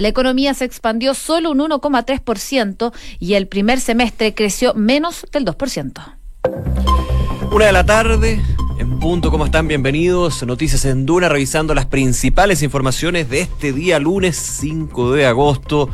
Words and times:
La 0.00 0.08
economía 0.08 0.54
se 0.54 0.64
expandió 0.64 1.14
solo 1.14 1.50
un 1.50 1.58
1,3% 1.58 2.92
y 3.18 3.34
el 3.34 3.48
primer 3.48 3.80
semestre 3.80 4.34
creció 4.34 4.74
menos 4.74 5.26
del 5.32 5.44
2%. 5.44 6.16
Una 7.52 7.66
de 7.66 7.72
la 7.72 7.86
tarde, 7.86 8.40
en 8.78 8.98
punto, 8.98 9.30
¿cómo 9.30 9.46
están? 9.46 9.68
Bienvenidos. 9.68 10.42
Noticias 10.42 10.84
en 10.84 11.06
Duna, 11.06 11.28
revisando 11.28 11.74
las 11.74 11.86
principales 11.86 12.62
informaciones 12.62 13.30
de 13.30 13.40
este 13.40 13.72
día, 13.72 13.98
lunes 13.98 14.36
5 14.36 15.12
de 15.12 15.26
agosto, 15.26 15.88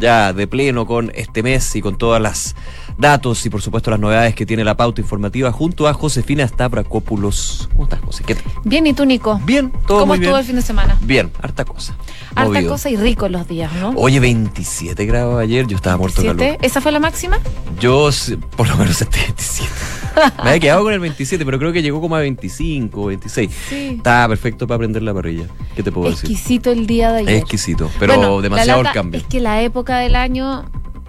ya 0.00 0.32
de 0.32 0.46
pleno 0.48 0.86
con 0.86 1.12
este 1.14 1.42
mes 1.42 1.76
y 1.76 1.80
con 1.80 1.96
todas 1.96 2.20
las 2.20 2.56
datos 2.98 3.44
y 3.46 3.50
por 3.50 3.60
supuesto 3.62 3.90
las 3.90 4.00
novedades 4.00 4.34
que 4.34 4.46
tiene 4.46 4.64
la 4.64 4.76
pauta 4.76 5.00
informativa 5.00 5.50
junto 5.52 5.88
a 5.88 5.92
Josefina 5.92 6.46
Stavrakopoulos. 6.46 7.68
¿Cómo 7.72 7.84
estás, 7.84 8.00
José? 8.00 8.24
¿Qué 8.24 8.34
tal? 8.36 8.44
Bien, 8.64 8.86
¿y 8.86 8.92
tú, 8.92 9.04
Nico? 9.04 9.40
Bien, 9.44 9.70
todo 9.86 10.00
¿Cómo 10.00 10.06
muy 10.12 10.18
bien. 10.18 10.30
estuvo 10.30 10.38
el 10.38 10.44
fin 10.44 10.56
de 10.56 10.62
semana? 10.62 10.96
Bien, 11.02 11.30
harta 11.42 11.64
cosa. 11.64 11.96
Harta 12.34 12.52
Movido. 12.52 12.70
cosa 12.72 12.90
y 12.90 12.96
rico 12.96 13.28
los 13.28 13.46
días, 13.46 13.72
¿no? 13.74 13.90
Oye, 13.96 14.20
27 14.20 15.04
grados 15.06 15.40
ayer, 15.40 15.66
yo 15.66 15.76
estaba 15.76 15.96
muerto 15.96 16.22
de 16.22 16.28
calor. 16.28 16.58
¿Esa 16.62 16.80
fue 16.80 16.92
la 16.92 17.00
máxima? 17.00 17.38
Yo 17.80 18.10
por 18.56 18.68
lo 18.68 18.76
menos 18.76 18.96
sentí 18.96 19.18
27. 19.20 19.70
Me 20.42 20.50
había 20.50 20.60
quedado 20.60 20.84
con 20.84 20.92
el 20.92 21.00
27, 21.00 21.44
pero 21.44 21.58
creo 21.58 21.72
que 21.72 21.82
llegó 21.82 22.00
como 22.00 22.16
a 22.16 22.20
25 22.20 23.00
o 23.00 23.06
26. 23.06 23.50
Sí. 23.68 23.94
Estaba 23.96 24.28
perfecto 24.28 24.66
para 24.66 24.78
prender 24.78 25.02
la 25.02 25.12
parrilla. 25.12 25.46
¿Qué 25.74 25.82
te 25.82 25.90
puedo 25.90 26.10
decir? 26.10 26.30
Exquisito 26.30 26.70
el 26.70 26.86
día 26.86 27.12
de 27.12 27.20
ayer. 27.20 27.34
Exquisito, 27.36 27.90
pero 27.98 28.14
Bueno, 28.14 28.36
la 28.36 28.42
demasiado 28.42 28.80
el 28.82 28.92
cambio. 28.92 29.20
Es 29.20 29.26
que 29.26 29.40
la 29.40 29.62
época 29.62 29.98
del 29.98 30.16
año 30.16 30.64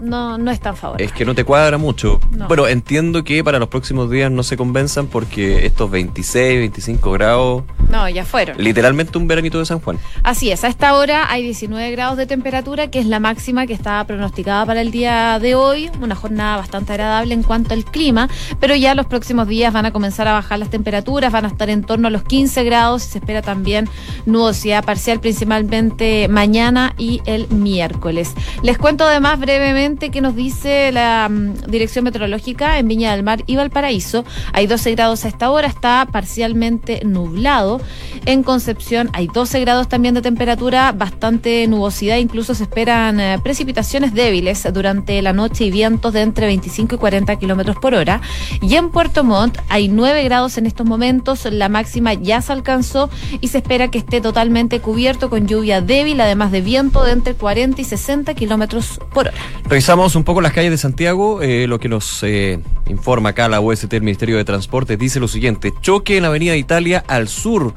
no, 0.05 0.38
no 0.38 0.52
es 0.52 0.59
tan 0.59 0.76
favorable. 0.76 1.05
Es 1.05 1.12
que 1.12 1.26
no 1.26 1.36
te 1.36 1.44
cuadra 1.44 1.77
mucho. 1.77 2.20
No. 2.32 2.48
Bueno, 2.48 2.68
entiendo 2.68 3.23
que 3.23 3.44
para 3.44 3.59
los 3.59 3.68
próximos 3.70 4.09
días 4.09 4.32
no 4.32 4.44
se 4.44 4.55
convenzan 4.58 5.08
porque 5.08 5.66
estos 5.66 5.90
26, 5.91 6.59
25 6.59 7.12
grados, 7.12 7.63
No, 7.90 8.08
ya 8.10 8.23
fueron. 8.26 8.58
literalmente 8.58 9.18
un 9.18 9.27
veranito 9.27 9.60
de 9.60 9.66
San 9.66 9.80
Juan. 9.80 9.98
Así 10.23 10.52
es, 10.52 10.63
a 10.63 10.68
esta 10.68 10.96
hora 10.96 11.32
hay 11.32 11.44
19 11.44 11.91
grados 11.91 12.18
de 12.18 12.26
temperatura, 12.26 12.90
que 12.90 12.99
es 12.99 13.05
la 13.05 13.20
máxima 13.20 13.68
que 13.68 13.73
estaba 13.73 14.04
pronosticada 14.05 14.66
para 14.66 14.82
el 14.82 14.91
día 14.91 15.40
de 15.40 15.55
hoy. 15.55 15.90
Una 16.02 16.16
jornada 16.16 16.57
bastante 16.57 16.94
agradable 16.94 17.34
en 17.34 17.44
cuanto 17.44 17.74
al 17.74 17.85
clima, 17.85 18.29
pero 18.60 18.76
ya 18.76 18.96
los 18.96 19.05
próximos 19.07 19.48
días 19.48 19.74
van 19.74 19.85
a 19.85 19.91
comenzar 19.91 20.27
a 20.27 20.34
bajar 20.34 20.60
las 20.60 20.70
temperaturas, 20.70 21.32
van 21.32 21.46
a 21.46 21.49
estar 21.49 21.70
en 21.70 21.84
torno 21.84 22.07
a 22.07 22.12
los 22.12 22.24
15 22.24 22.63
grados 22.63 23.05
y 23.05 23.10
se 23.12 23.18
espera 23.20 23.41
también 23.41 23.88
nubosidad 24.26 24.84
parcial, 24.84 25.20
principalmente 25.20 26.27
mañana 26.27 26.94
y 26.98 27.22
el 27.26 27.48
miércoles. 27.49 28.34
Les 28.62 28.77
cuento 28.77 29.05
además 29.05 29.40
brevemente 29.40 29.95
qué 29.98 30.21
nos 30.21 30.35
dice 30.35 30.91
la 30.91 31.29
mm, 31.29 31.70
Dirección 31.70 32.04
Meteorológica 32.04 32.79
en 32.79 32.88
Viña 32.88 33.12
del 33.13 33.24
Mar 33.24 33.43
y 33.46 33.55
Valparaíso. 33.55 34.26
Hay 34.54 34.68
12 34.68 34.91
grados 34.91 35.26
a 35.26 35.27
esta 35.27 35.49
hora, 35.51 35.68
está 35.68 36.07
parcialmente 36.12 37.01
nublado. 37.05 37.82
En 38.26 38.43
Concepción 38.43 39.10
hay 39.13 39.27
12 39.27 39.60
grados 39.62 39.88
también 39.88 40.13
de 40.13 40.21
temperatura, 40.21 40.91
bastante 40.91 41.66
nubosidad, 41.68 42.18
incluso 42.18 42.54
se 42.54 42.63
esperan 42.63 43.20
eh, 43.20 43.40
precipitaciones 43.41 44.13
débiles 44.13 44.68
durante 44.73 45.21
la 45.21 45.34
noche 45.34 45.66
y 45.66 45.71
vientos 45.71 46.13
de 46.13 46.21
entre 46.21 46.48
25 46.48 46.96
y 46.96 46.98
40 46.98 47.35
kilómetros 47.38 47.77
por 47.77 47.93
hora. 47.96 48.21
Y 48.62 48.76
en 48.76 48.90
Puerto 48.90 49.23
Montt 49.23 49.57
hay 49.70 49.88
9 49.88 50.23
grados 50.23 50.57
en 50.57 50.66
estos 50.66 50.85
momentos, 50.85 51.46
la 51.46 51.70
máxima 51.70 52.13
ya 52.13 52.41
se 52.41 52.51
alcanzó 52.54 53.10
y 53.41 53.48
se 53.48 53.60
espera 53.60 53.90
que 53.90 53.99
esté 53.99 54.21
totalmente 54.21 54.79
cubierto 54.79 55.29
con 55.29 55.48
lluvia 55.48 55.82
débil, 55.82 56.20
además 56.21 56.51
de 56.51 56.62
viento 56.62 57.04
de 57.04 57.12
entre 57.12 57.34
40 57.34 57.82
y 57.82 57.84
60 57.85 58.34
kilómetros 58.34 58.99
por 59.13 59.27
hora. 59.27 59.38
Revisamos 59.68 60.16
un 60.16 60.24
poco 60.24 60.41
las 60.41 60.54
calles 60.54 60.70
de 60.70 60.77
Santiago. 60.77 61.41
eh, 61.41 61.66
lo 61.68 61.80
que 61.80 61.90
nos 61.90 62.21
eh, 62.21 62.60
informa 62.88 63.30
acá 63.30 63.49
la 63.49 63.62
UST, 63.62 63.91
el 63.94 64.02
Ministerio 64.02 64.38
de 64.38 64.46
Transportes, 64.46 65.00
dice 65.00 65.19
lo 65.19 65.28
siguiente: 65.28 65.74
choque 65.81 66.18
en 66.18 66.24
la 66.24 66.30
Avenida 66.30 66.56
Italia 66.56 67.03
al 67.07 67.28
sur. 67.28 67.74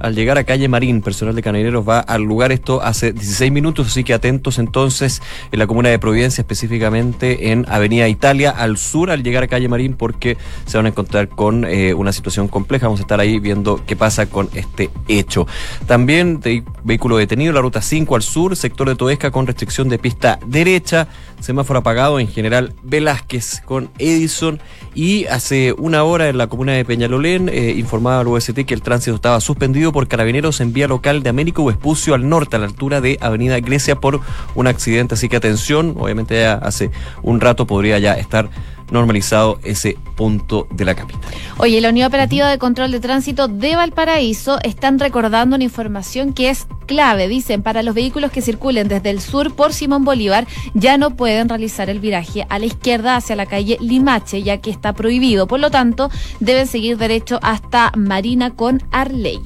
Al 0.00 0.14
llegar 0.14 0.38
a 0.38 0.44
calle 0.44 0.68
Marín, 0.68 1.02
personal 1.02 1.34
de 1.34 1.42
Carabineros 1.42 1.88
va 1.88 2.00
al 2.00 2.22
lugar 2.22 2.52
esto 2.52 2.82
hace 2.82 3.12
16 3.12 3.50
minutos, 3.50 3.88
así 3.88 4.04
que 4.04 4.14
atentos 4.14 4.58
entonces 4.58 5.22
en 5.50 5.58
la 5.58 5.66
comuna 5.66 5.88
de 5.88 5.98
Providencia, 5.98 6.42
específicamente 6.42 7.50
en 7.50 7.66
Avenida 7.68 8.08
Italia 8.08 8.50
al 8.50 8.78
sur, 8.78 9.10
al 9.10 9.22
llegar 9.22 9.42
a 9.42 9.48
calle 9.48 9.68
Marín, 9.68 9.94
porque 9.94 10.36
se 10.66 10.76
van 10.76 10.86
a 10.86 10.90
encontrar 10.90 11.28
con 11.28 11.64
eh, 11.64 11.94
una 11.94 12.12
situación 12.12 12.48
compleja. 12.48 12.86
Vamos 12.86 13.00
a 13.00 13.02
estar 13.02 13.20
ahí 13.20 13.38
viendo 13.38 13.84
qué 13.86 13.96
pasa 13.96 14.26
con 14.26 14.48
este 14.54 14.90
hecho. 15.08 15.46
También 15.86 16.40
vehículo 16.84 17.16
detenido, 17.16 17.52
la 17.52 17.60
ruta 17.60 17.82
5 17.82 18.14
al 18.14 18.22
sur, 18.22 18.56
sector 18.56 18.88
de 18.88 18.94
Toesca 18.94 19.30
con 19.30 19.46
restricción 19.46 19.88
de 19.88 19.98
pista 19.98 20.38
derecha, 20.46 21.08
semáforo 21.40 21.80
apagado 21.80 22.20
en 22.20 22.28
general 22.28 22.74
Velázquez 22.82 23.62
con 23.64 23.90
Edison 23.98 24.60
y 24.94 25.26
hace 25.26 25.72
una 25.72 26.04
hora 26.04 26.28
en 26.28 26.38
la 26.38 26.46
comuna 26.46 26.72
de 26.72 26.84
Peñalolén 26.84 27.48
eh, 27.48 27.74
informaba 27.76 28.20
al 28.20 28.28
UST 28.28 28.64
que 28.64 28.74
el 28.74 28.82
tránsito 28.82 29.16
estaba 29.16 29.40
suspendido 29.40 29.87
por 29.92 30.08
carabineros 30.08 30.60
en 30.60 30.72
vía 30.72 30.88
local 30.88 31.22
de 31.22 31.30
Américo 31.30 31.64
Vespucio 31.64 32.14
al 32.14 32.28
norte 32.28 32.56
a 32.56 32.58
la 32.58 32.66
altura 32.66 33.00
de 33.00 33.18
Avenida 33.20 33.58
Grecia 33.60 34.00
por 34.00 34.20
un 34.54 34.66
accidente, 34.66 35.14
así 35.14 35.28
que 35.28 35.36
atención, 35.36 35.94
obviamente 35.98 36.40
ya 36.40 36.54
hace 36.54 36.90
un 37.22 37.40
rato 37.40 37.66
podría 37.66 37.98
ya 37.98 38.14
estar 38.14 38.50
normalizado 38.90 39.58
ese 39.64 39.96
punto 40.16 40.66
de 40.70 40.84
la 40.84 40.94
capital. 40.94 41.30
Oye, 41.58 41.80
la 41.80 41.90
Unidad 41.90 42.08
Operativa 42.08 42.48
de 42.48 42.58
Control 42.58 42.90
de 42.90 43.00
Tránsito 43.00 43.48
de 43.48 43.76
Valparaíso 43.76 44.58
están 44.62 44.98
recordando 44.98 45.56
una 45.56 45.64
información 45.64 46.32
que 46.32 46.50
es 46.50 46.66
clave. 46.86 47.28
Dicen, 47.28 47.62
para 47.62 47.82
los 47.82 47.94
vehículos 47.94 48.30
que 48.30 48.42
circulen 48.42 48.88
desde 48.88 49.10
el 49.10 49.20
sur 49.20 49.54
por 49.54 49.72
Simón 49.72 50.04
Bolívar, 50.04 50.46
ya 50.74 50.96
no 50.96 51.16
pueden 51.16 51.48
realizar 51.48 51.90
el 51.90 52.00
viraje 52.00 52.46
a 52.48 52.58
la 52.58 52.66
izquierda 52.66 53.16
hacia 53.16 53.36
la 53.36 53.46
calle 53.46 53.76
Limache, 53.80 54.42
ya 54.42 54.58
que 54.58 54.70
está 54.70 54.92
prohibido. 54.94 55.46
Por 55.46 55.60
lo 55.60 55.70
tanto, 55.70 56.10
deben 56.40 56.66
seguir 56.66 56.96
derecho 56.96 57.38
hasta 57.42 57.92
Marina 57.94 58.54
con 58.54 58.82
Arley. 58.90 59.40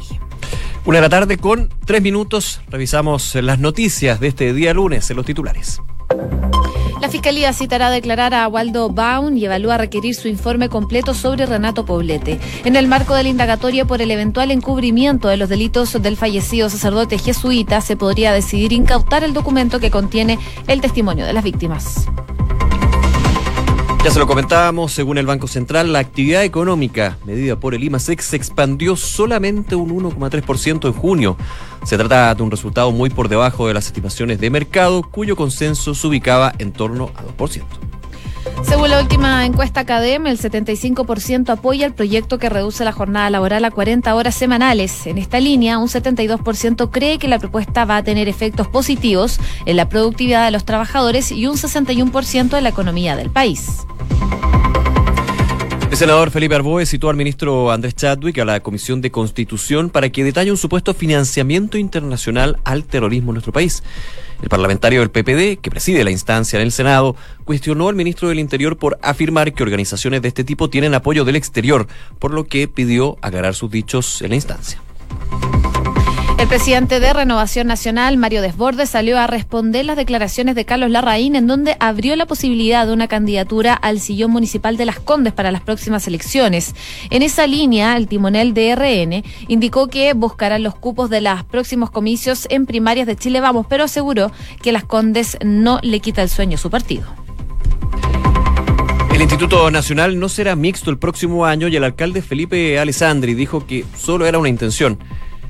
Una 0.85 0.97
de 0.97 1.03
la 1.03 1.09
tarde 1.09 1.39
con 1.39 1.69
tres 1.87 2.03
minutos, 2.03 2.61
revisamos 2.69 3.37
las 3.37 3.61
noticias 3.61 4.19
de 4.19 4.27
este 4.27 4.53
día 4.53 4.75
lunes 4.75 5.09
en 5.11 5.17
los 5.17 5.25
titulares. 5.25 5.81
La 7.01 7.09
Fiscalía 7.09 7.53
citará 7.53 7.87
a 7.87 7.91
declarar 7.91 8.35
a 8.35 8.49
Waldo 8.49 8.91
Baum 8.91 9.37
y 9.37 9.45
evalúa 9.45 9.79
requerir 9.79 10.17
su 10.17 10.27
informe 10.27 10.69
completo 10.69 11.15
sobre 11.15 11.47
Renato 11.47 11.85
Poblete. 11.85 12.41
En 12.65 12.75
el 12.75 12.89
marco 12.89 13.15
de 13.15 13.23
la 13.23 13.29
indagatoria 13.29 13.85
por 13.85 14.03
el 14.03 14.11
eventual 14.11 14.51
encubrimiento 14.51 15.29
de 15.29 15.37
los 15.37 15.49
delitos 15.49 16.01
del 16.03 16.17
fallecido 16.17 16.69
sacerdote 16.69 17.17
jesuita, 17.17 17.81
se 17.81 17.97
podría 17.97 18.33
decidir 18.33 18.73
incautar 18.73 19.23
el 19.23 19.35
documento 19.35 19.79
que 19.79 19.91
contiene 19.91 20.41
el 20.67 20.81
testimonio 20.81 21.27
de 21.27 21.33
las 21.33 21.45
víctimas. 21.45 22.07
Ya 24.05 24.11
se 24.11 24.19
lo 24.19 24.27
comentábamos, 24.27 24.91
según 24.93 25.17
el 25.17 25.27
Banco 25.27 25.47
Central, 25.47 25.93
la 25.93 26.01
actividad 26.01 26.43
económica 26.43 27.19
medida 27.25 27.61
por 27.61 27.73
el 27.73 27.85
IMASEC 27.85 28.21
se 28.21 28.35
expandió 28.35 28.97
solamente 28.97 29.77
un 29.77 29.91
1,3% 29.91 30.89
en 30.89 30.93
junio. 30.93 31.37
Se 31.85 31.97
trata 31.97 32.35
de 32.35 32.43
un 32.43 32.51
resultado 32.51 32.91
muy 32.91 33.11
por 33.11 33.29
debajo 33.29 33.69
de 33.69 33.75
las 33.75 33.87
estimaciones 33.87 34.41
de 34.41 34.51
mercado, 34.51 35.03
cuyo 35.03 35.37
consenso 35.37 35.95
se 35.95 36.05
ubicaba 36.05 36.53
en 36.59 36.73
torno 36.73 37.13
a 37.15 37.23
2%. 37.23 37.63
Según 38.63 38.91
la 38.91 39.01
última 39.01 39.45
encuesta 39.45 39.85
CADEM, 39.85 40.27
el 40.27 40.39
75% 40.39 41.51
apoya 41.51 41.87
el 41.87 41.95
proyecto 41.95 42.39
que 42.39 42.49
reduce 42.49 42.85
la 42.85 42.93
jornada 42.93 43.29
laboral 43.31 43.65
a 43.65 43.71
40 43.71 44.15
horas 44.15 44.35
semanales. 44.35 45.07
En 45.07 45.19
esta 45.19 45.41
línea, 45.41 45.79
un 45.79 45.89
72% 45.89 46.91
cree 46.91 47.19
que 47.19 47.29
la 47.29 47.39
propuesta 47.39 47.85
va 47.85 47.99
a 47.99 48.03
tener 48.03 48.29
efectos 48.29 48.69
positivos 48.69 49.39
en 49.67 49.77
la 49.77 49.89
productividad 49.89 50.45
de 50.45 50.53
los 50.53 50.65
trabajadores 50.65 51.33
y 51.33 51.47
un 51.47 51.57
61% 51.57 52.57
en 52.57 52.63
la 52.63 52.71
economía 52.71 53.17
del 53.17 53.31
país. 53.31 53.85
El 55.93 55.99
senador 55.99 56.31
Felipe 56.31 56.55
Arboe 56.55 56.87
citó 56.87 57.11
al 57.11 57.17
ministro 57.17 57.71
Andrés 57.71 57.95
Chadwick 57.95 58.39
a 58.39 58.47
la 58.47 58.61
Comisión 58.61 59.03
de 59.03 59.11
Constitución 59.11 59.91
para 59.91 60.09
que 60.09 60.25
detalle 60.25 60.51
un 60.51 60.57
supuesto 60.57 60.95
financiamiento 60.95 61.77
internacional 61.77 62.59
al 62.65 62.85
terrorismo 62.85 63.33
en 63.33 63.35
nuestro 63.35 63.53
país. 63.53 63.83
El 64.43 64.49
parlamentario 64.49 65.01
del 65.01 65.11
PPD, 65.11 65.61
que 65.61 65.71
preside 65.71 66.05
la 66.05 66.11
instancia 66.11 66.59
en 66.59 66.65
el 66.65 66.73
Senado, 66.73 67.17
cuestionó 67.45 67.89
al 67.89 67.95
ministro 67.95 68.29
del 68.29 68.41
Interior 68.41 68.77
por 68.77 68.99
afirmar 69.01 69.55
que 69.55 69.63
organizaciones 69.63 70.21
de 70.21 70.29
este 70.29 70.45
tipo 70.45 70.69
tienen 70.69 70.95
apoyo 70.95 71.25
del 71.25 71.37
exterior, 71.37 71.87
por 72.19 72.35
lo 72.35 72.45
que 72.45 72.67
pidió 72.67 73.17
aclarar 73.23 73.55
sus 73.55 73.71
dichos 73.71 74.21
en 74.21 74.31
la 74.31 74.35
instancia. 74.35 74.83
El 76.43 76.49
presidente 76.49 76.99
de 76.99 77.13
Renovación 77.13 77.69
Nacional, 77.69 78.17
Mario 78.17 78.43
Desbordes, 78.43 78.91
salió 78.91 79.17
a 79.17 79.29
responder 79.29 79.85
las 79.85 79.97
declaraciones 79.97 80.57
de 80.57 80.65
Carlos 80.65 80.91
Larraín, 80.91 81.37
en 81.37 81.47
donde 81.47 81.77
abrió 81.79 82.17
la 82.17 82.27
posibilidad 82.27 82.85
de 82.85 82.93
una 82.93 83.07
candidatura 83.07 83.75
al 83.75 84.01
sillón 84.01 84.33
municipal 84.33 84.77
de 84.77 84.85
Las 84.85 84.99
Condes 84.99 85.33
para 85.33 85.53
las 85.53 85.61
próximas 85.61 86.09
elecciones. 86.09 86.75
En 87.11 87.23
esa 87.23 87.47
línea, 87.47 87.97
el 87.97 88.09
timonel 88.09 88.55
de 88.55 88.75
RN 88.75 89.23
indicó 89.47 89.87
que 89.87 90.15
buscarán 90.15 90.65
los 90.65 90.75
cupos 90.75 91.11
de 91.11 91.21
los 91.21 91.45
próximos 91.45 91.93
comicios 91.93 92.49
en 92.51 92.67
primarias 92.67 93.07
de 93.07 93.15
Chile 93.15 93.41
Vamos, 93.41 93.67
pero 93.69 93.85
aseguró 93.85 94.33
que 94.61 94.73
Las 94.73 94.83
Condes 94.83 95.39
no 95.45 95.79
le 95.85 96.01
quita 96.01 96.23
el 96.23 96.29
sueño 96.29 96.57
a 96.57 96.59
su 96.59 96.71
partido. 96.71 97.05
El 99.15 99.23
Instituto 99.23 99.71
Nacional 99.71 100.19
no 100.19 100.29
será 100.29 100.57
mixto 100.57 100.91
el 100.91 100.99
próximo 100.99 101.47
año 101.47 101.69
y 101.69 101.77
el 101.77 101.85
alcalde 101.85 102.21
Felipe 102.21 102.81
Alessandri 102.81 103.35
dijo 103.35 103.65
que 103.65 103.85
solo 103.97 104.27
era 104.27 104.41
una 104.41 104.49
intención. 104.49 104.99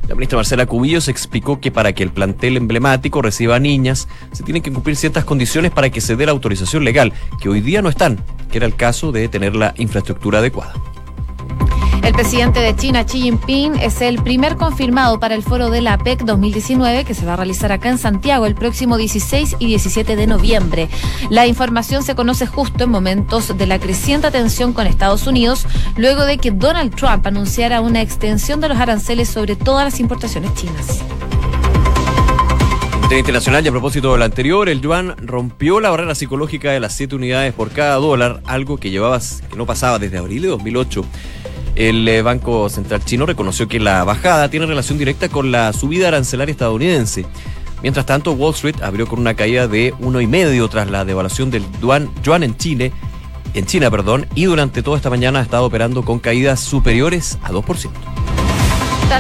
La 0.09 0.15
ministra 0.15 0.37
Marcela 0.37 0.67
Cubillos 0.67 1.09
explicó 1.09 1.61
que 1.61 1.71
para 1.71 1.93
que 1.93 2.03
el 2.03 2.11
plantel 2.11 2.57
emblemático 2.57 3.23
reciba 3.23 3.59
niñas, 3.59 4.09
se 4.33 4.43
tienen 4.43 4.63
que 4.63 4.73
cumplir 4.73 4.97
ciertas 4.97 5.25
condiciones 5.25 5.71
para 5.71 5.91
que 5.91 6.01
se 6.01 6.17
dé 6.17 6.27
la 6.27 6.33
autorización 6.33 6.85
legal, 6.85 7.13
que 7.41 7.49
hoy 7.49 7.61
día 7.61 7.83
no 7.83 7.89
están, 7.89 8.19
que 8.51 8.59
era 8.59 8.67
el 8.67 8.75
caso 8.75 9.13
de 9.13 9.29
tener 9.29 9.55
la 9.55 9.75
infraestructura 9.77 10.41
adecuada. 10.41 10.75
El 12.03 12.15
presidente 12.15 12.59
de 12.59 12.75
China, 12.75 13.05
Xi 13.05 13.23
Jinping, 13.23 13.77
es 13.77 14.01
el 14.01 14.21
primer 14.23 14.57
confirmado 14.57 15.21
para 15.21 15.37
el 15.37 15.43
foro 15.43 15.71
de 15.71 15.81
la 15.81 15.95
APEC 15.95 16.25
2019 16.25 17.05
que 17.05 17.15
se 17.15 17.25
va 17.25 17.35
a 17.35 17.37
realizar 17.37 17.71
acá 17.71 17.91
en 17.91 17.99
Santiago 17.99 18.45
el 18.47 18.57
próximo 18.57 18.97
16 18.97 19.57
y 19.61 19.67
17 19.67 20.17
de 20.17 20.27
noviembre. 20.27 20.89
La 21.31 21.47
información 21.47 22.03
se 22.03 22.17
conoce 22.17 22.47
justo 22.47 22.85
en 22.85 22.91
momentos 22.91 23.57
de 23.57 23.67
la 23.67 23.79
creciente 23.79 24.31
tensión 24.33 24.73
con 24.73 24.89
Estados 24.89 25.29
Unidos, 25.29 25.67
luego 25.97 26.25
de 26.25 26.39
que 26.39 26.51
Donald 26.51 26.95
Trump 26.95 27.25
anunciara 27.27 27.81
una 27.81 28.03
extensión 28.03 28.61
de 28.61 28.69
los 28.69 28.79
aranceles 28.79 29.29
sobre 29.29 29.55
todas 29.55 29.85
las 29.85 30.01
importaciones 30.01 30.53
chinas. 30.55 31.03
Internacional 33.19 33.63
y 33.63 33.69
a 33.69 33.71
propósito 33.71 34.13
del 34.13 34.23
anterior, 34.23 34.71
el 34.71 34.81
yuan 34.81 35.15
rompió 35.19 35.81
la 35.81 35.91
barrera 35.91 36.15
psicológica 36.15 36.73
de 36.73 36.81
las 36.81 36.95
7 36.95 37.15
unidades 37.15 37.53
por 37.53 37.71
cada 37.71 37.97
dólar, 37.97 38.41
algo 38.47 38.79
que 38.79 38.91
que 38.91 39.57
no 39.57 39.67
pasaba 39.67 39.99
desde 39.99 40.17
abril 40.17 40.43
de 40.43 40.49
2008. 40.49 41.05
El 41.75 42.07
eh, 42.07 42.23
Banco 42.23 42.69
Central 42.69 43.05
Chino 43.05 43.27
reconoció 43.27 43.69
que 43.69 43.81
la 43.81 44.05
bajada 44.05 44.51
tiene 44.51 44.67
relación 44.67 44.99
directa 44.99 45.29
con 45.29 45.51
la 45.51 45.73
subida 45.73 46.09
arancelaria 46.09 46.53
estadounidense. 46.53 47.25
Mientras 47.83 48.07
tanto, 48.07 48.33
Wall 48.33 48.55
Street 48.55 48.83
abrió 48.83 49.07
con 49.07 49.19
una 49.19 49.35
caída 49.35 49.67
de 49.67 49.95
1,5 49.95 50.69
tras 50.71 50.91
la 50.91 51.05
devaluación 51.05 51.51
del 51.51 51.65
yuan, 51.81 52.11
en 52.43 52.57
en 53.55 53.67
China, 53.67 53.91
perdón, 53.91 54.27
y 54.35 54.45
durante 54.45 54.83
toda 54.83 54.97
esta 54.97 55.11
mañana 55.11 55.41
ha 55.41 55.43
estado 55.43 55.65
operando 55.65 56.05
con 56.05 56.19
caídas 56.21 56.61
superiores 56.61 57.39
a 57.43 57.51
2% 57.51 58.32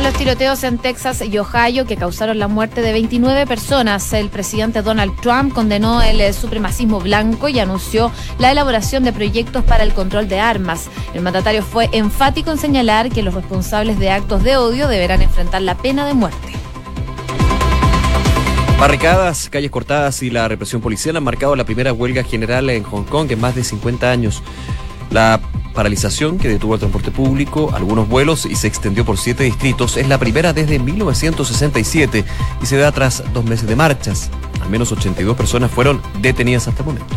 los 0.00 0.14
tiroteos 0.14 0.64
en 0.64 0.78
Texas 0.78 1.20
y 1.20 1.36
Ohio 1.38 1.84
que 1.86 1.96
causaron 1.96 2.38
la 2.38 2.48
muerte 2.48 2.80
de 2.80 2.92
29 2.92 3.46
personas. 3.46 4.10
El 4.14 4.30
presidente 4.30 4.80
Donald 4.80 5.12
Trump 5.20 5.52
condenó 5.52 6.00
el 6.00 6.20
eh, 6.20 6.32
supremacismo 6.32 6.98
blanco 6.98 7.48
y 7.48 7.58
anunció 7.58 8.10
la 8.38 8.50
elaboración 8.50 9.04
de 9.04 9.12
proyectos 9.12 9.62
para 9.64 9.82
el 9.82 9.92
control 9.92 10.28
de 10.28 10.40
armas. 10.40 10.88
El 11.12 11.20
mandatario 11.20 11.62
fue 11.62 11.90
enfático 11.92 12.50
en 12.50 12.58
señalar 12.58 13.10
que 13.10 13.22
los 13.22 13.34
responsables 13.34 13.98
de 13.98 14.10
actos 14.10 14.42
de 14.42 14.56
odio 14.56 14.88
deberán 14.88 15.20
enfrentar 15.20 15.60
la 15.60 15.76
pena 15.76 16.06
de 16.06 16.14
muerte. 16.14 16.52
Barricadas, 18.80 19.50
calles 19.50 19.70
cortadas 19.70 20.22
y 20.22 20.30
la 20.30 20.48
represión 20.48 20.80
policial 20.80 21.16
han 21.16 21.24
marcado 21.24 21.54
la 21.54 21.64
primera 21.64 21.92
huelga 21.92 22.24
general 22.24 22.70
en 22.70 22.82
Hong 22.82 23.04
Kong 23.04 23.30
en 23.30 23.40
más 23.40 23.54
de 23.54 23.62
50 23.62 24.10
años. 24.10 24.42
La 25.10 25.38
paralización 25.72 26.38
que 26.38 26.48
detuvo 26.48 26.74
el 26.74 26.80
transporte 26.80 27.10
público, 27.10 27.70
algunos 27.74 28.08
vuelos 28.08 28.46
y 28.46 28.56
se 28.56 28.66
extendió 28.66 29.04
por 29.04 29.18
siete 29.18 29.44
distritos 29.44 29.96
es 29.96 30.08
la 30.08 30.18
primera 30.18 30.52
desde 30.52 30.78
1967 30.78 32.24
y 32.62 32.66
se 32.66 32.76
da 32.76 32.92
tras 32.92 33.22
dos 33.32 33.44
meses 33.44 33.66
de 33.68 33.76
marchas. 33.76 34.30
Al 34.60 34.70
menos 34.70 34.92
82 34.92 35.36
personas 35.36 35.70
fueron 35.70 36.00
detenidas 36.20 36.68
hasta 36.68 36.82
el 36.82 36.86
momento. 36.86 37.14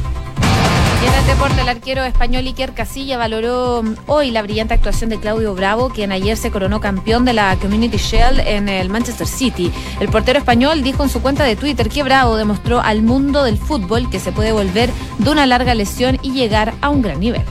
Y 1.03 1.07
en 1.07 1.13
el 1.13 1.27
deporte, 1.27 1.61
el 1.61 1.69
arquero 1.69 2.03
español 2.03 2.45
Iker 2.47 2.73
Casilla 2.73 3.17
valoró 3.17 3.83
mm, 3.83 3.95
hoy 4.07 4.31
la 4.31 4.41
brillante 4.41 4.73
actuación 4.73 5.09
de 5.09 5.19
Claudio 5.19 5.53
Bravo, 5.53 5.89
quien 5.89 6.11
ayer 6.11 6.35
se 6.37 6.49
coronó 6.49 6.79
campeón 6.79 7.25
de 7.25 7.33
la 7.33 7.55
Community 7.57 7.97
Shield 7.97 8.39
en 8.39 8.69
el 8.69 8.89
Manchester 8.89 9.27
City. 9.27 9.71
El 9.99 10.09
portero 10.09 10.39
español 10.39 10.81
dijo 10.81 11.03
en 11.03 11.09
su 11.09 11.21
cuenta 11.21 11.43
de 11.43 11.55
Twitter 11.55 11.89
que 11.89 12.01
Bravo 12.01 12.37
demostró 12.37 12.79
al 12.79 13.03
mundo 13.03 13.43
del 13.43 13.57
fútbol 13.57 14.09
que 14.09 14.19
se 14.19 14.31
puede 14.31 14.51
volver 14.51 14.89
de 15.19 15.29
una 15.29 15.45
larga 15.45 15.75
lesión 15.75 16.17
y 16.23 16.31
llegar 16.31 16.73
a 16.81 16.89
un 16.89 17.03
gran 17.03 17.19
nivel. 17.19 17.43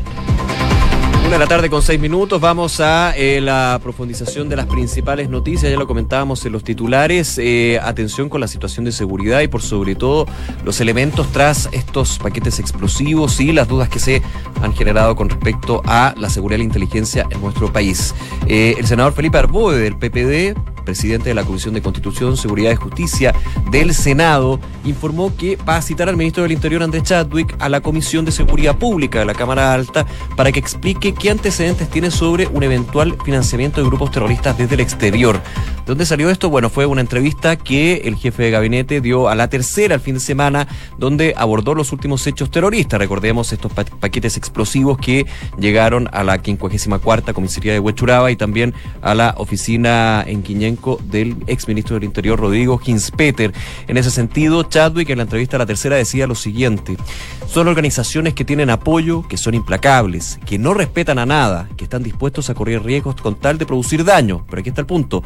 Una 1.24 1.32
de 1.32 1.38
la 1.38 1.46
tarde 1.46 1.70
con 1.70 1.80
seis 1.80 1.98
minutos. 1.98 2.38
Vamos 2.38 2.80
a 2.80 3.16
eh, 3.16 3.40
la 3.40 3.80
profundización 3.82 4.50
de 4.50 4.56
las 4.56 4.66
principales 4.66 5.30
noticias. 5.30 5.72
Ya 5.72 5.78
lo 5.78 5.86
comentábamos 5.86 6.44
en 6.44 6.52
los 6.52 6.62
titulares. 6.62 7.38
Eh, 7.38 7.80
atención 7.82 8.28
con 8.28 8.42
la 8.42 8.46
situación 8.46 8.84
de 8.84 8.92
seguridad 8.92 9.40
y 9.40 9.48
por 9.48 9.62
sobre 9.62 9.94
todo 9.94 10.26
los 10.64 10.82
elementos 10.82 11.32
tras 11.32 11.70
estos 11.72 12.18
paquetes 12.18 12.58
explosivos 12.60 13.40
y 13.40 13.52
las 13.52 13.68
dudas 13.68 13.88
que 13.88 14.00
se 14.00 14.20
han 14.60 14.74
generado 14.74 15.16
con 15.16 15.30
respecto 15.30 15.80
a 15.86 16.14
la 16.18 16.28
seguridad 16.28 16.58
y 16.58 16.62
la 16.62 16.64
inteligencia 16.64 17.26
en 17.30 17.40
nuestro 17.40 17.72
país. 17.72 18.14
Eh, 18.46 18.74
el 18.78 18.86
senador 18.86 19.14
Felipe 19.14 19.38
Arbode 19.38 19.78
del 19.78 19.96
PPD 19.96 20.73
presidente 20.84 21.30
de 21.30 21.34
la 21.34 21.44
Comisión 21.44 21.74
de 21.74 21.82
Constitución, 21.82 22.36
Seguridad 22.36 22.70
y 22.72 22.76
Justicia 22.76 23.34
del 23.70 23.94
Senado, 23.94 24.60
informó 24.84 25.34
que 25.36 25.56
va 25.56 25.76
a 25.76 25.82
citar 25.82 26.08
al 26.08 26.16
ministro 26.16 26.42
del 26.42 26.52
Interior, 26.52 26.82
Andrés 26.82 27.04
Chadwick, 27.04 27.56
a 27.58 27.68
la 27.68 27.80
Comisión 27.80 28.24
de 28.24 28.32
Seguridad 28.32 28.76
Pública 28.76 29.18
de 29.18 29.24
la 29.24 29.34
Cámara 29.34 29.72
Alta 29.72 30.06
para 30.36 30.52
que 30.52 30.60
explique 30.60 31.14
qué 31.14 31.30
antecedentes 31.30 31.88
tiene 31.88 32.10
sobre 32.10 32.46
un 32.46 32.62
eventual 32.62 33.16
financiamiento 33.24 33.80
de 33.80 33.86
grupos 33.86 34.10
terroristas 34.10 34.56
desde 34.58 34.74
el 34.74 34.80
exterior. 34.80 35.36
¿De 35.36 35.90
dónde 35.90 36.06
salió 36.06 36.30
esto? 36.30 36.48
Bueno, 36.48 36.70
fue 36.70 36.86
una 36.86 37.02
entrevista 37.02 37.56
que 37.56 38.02
el 38.04 38.16
jefe 38.16 38.44
de 38.44 38.50
gabinete 38.50 39.00
dio 39.00 39.28
a 39.28 39.34
la 39.34 39.48
tercera 39.48 39.94
al 39.94 40.00
fin 40.00 40.14
de 40.14 40.20
semana, 40.20 40.66
donde 40.98 41.34
abordó 41.36 41.74
los 41.74 41.92
últimos 41.92 42.26
hechos 42.26 42.50
terroristas. 42.50 42.98
Recordemos 42.98 43.52
estos 43.52 43.72
paquetes 43.72 44.36
explosivos 44.36 44.96
que 44.98 45.26
llegaron 45.58 46.08
a 46.12 46.24
la 46.24 46.38
54 46.38 47.34
Comisaría 47.34 47.72
de 47.72 47.80
Huechuraba 47.80 48.30
y 48.30 48.36
también 48.36 48.74
a 49.02 49.14
la 49.14 49.34
oficina 49.36 50.24
en 50.26 50.42
Quiñén 50.42 50.73
del 51.04 51.36
exministro 51.46 51.94
del 51.94 52.04
Interior 52.04 52.38
Rodrigo 52.38 52.78
Ginspeter. 52.78 53.52
En 53.88 53.96
ese 53.96 54.10
sentido, 54.10 54.62
Chadwick 54.62 55.10
en 55.10 55.18
la 55.18 55.22
entrevista 55.24 55.56
a 55.56 55.58
la 55.58 55.66
tercera 55.66 55.96
decía 55.96 56.26
lo 56.26 56.34
siguiente, 56.34 56.96
son 57.46 57.68
organizaciones 57.68 58.34
que 58.34 58.44
tienen 58.44 58.70
apoyo, 58.70 59.26
que 59.28 59.36
son 59.36 59.54
implacables, 59.54 60.38
que 60.46 60.58
no 60.58 60.74
respetan 60.74 61.18
a 61.18 61.26
nada, 61.26 61.68
que 61.76 61.84
están 61.84 62.02
dispuestos 62.02 62.50
a 62.50 62.54
correr 62.54 62.82
riesgos 62.82 63.14
con 63.16 63.36
tal 63.36 63.58
de 63.58 63.66
producir 63.66 64.04
daño. 64.04 64.44
Pero 64.48 64.60
aquí 64.60 64.68
está 64.70 64.80
el 64.80 64.86
punto, 64.86 65.22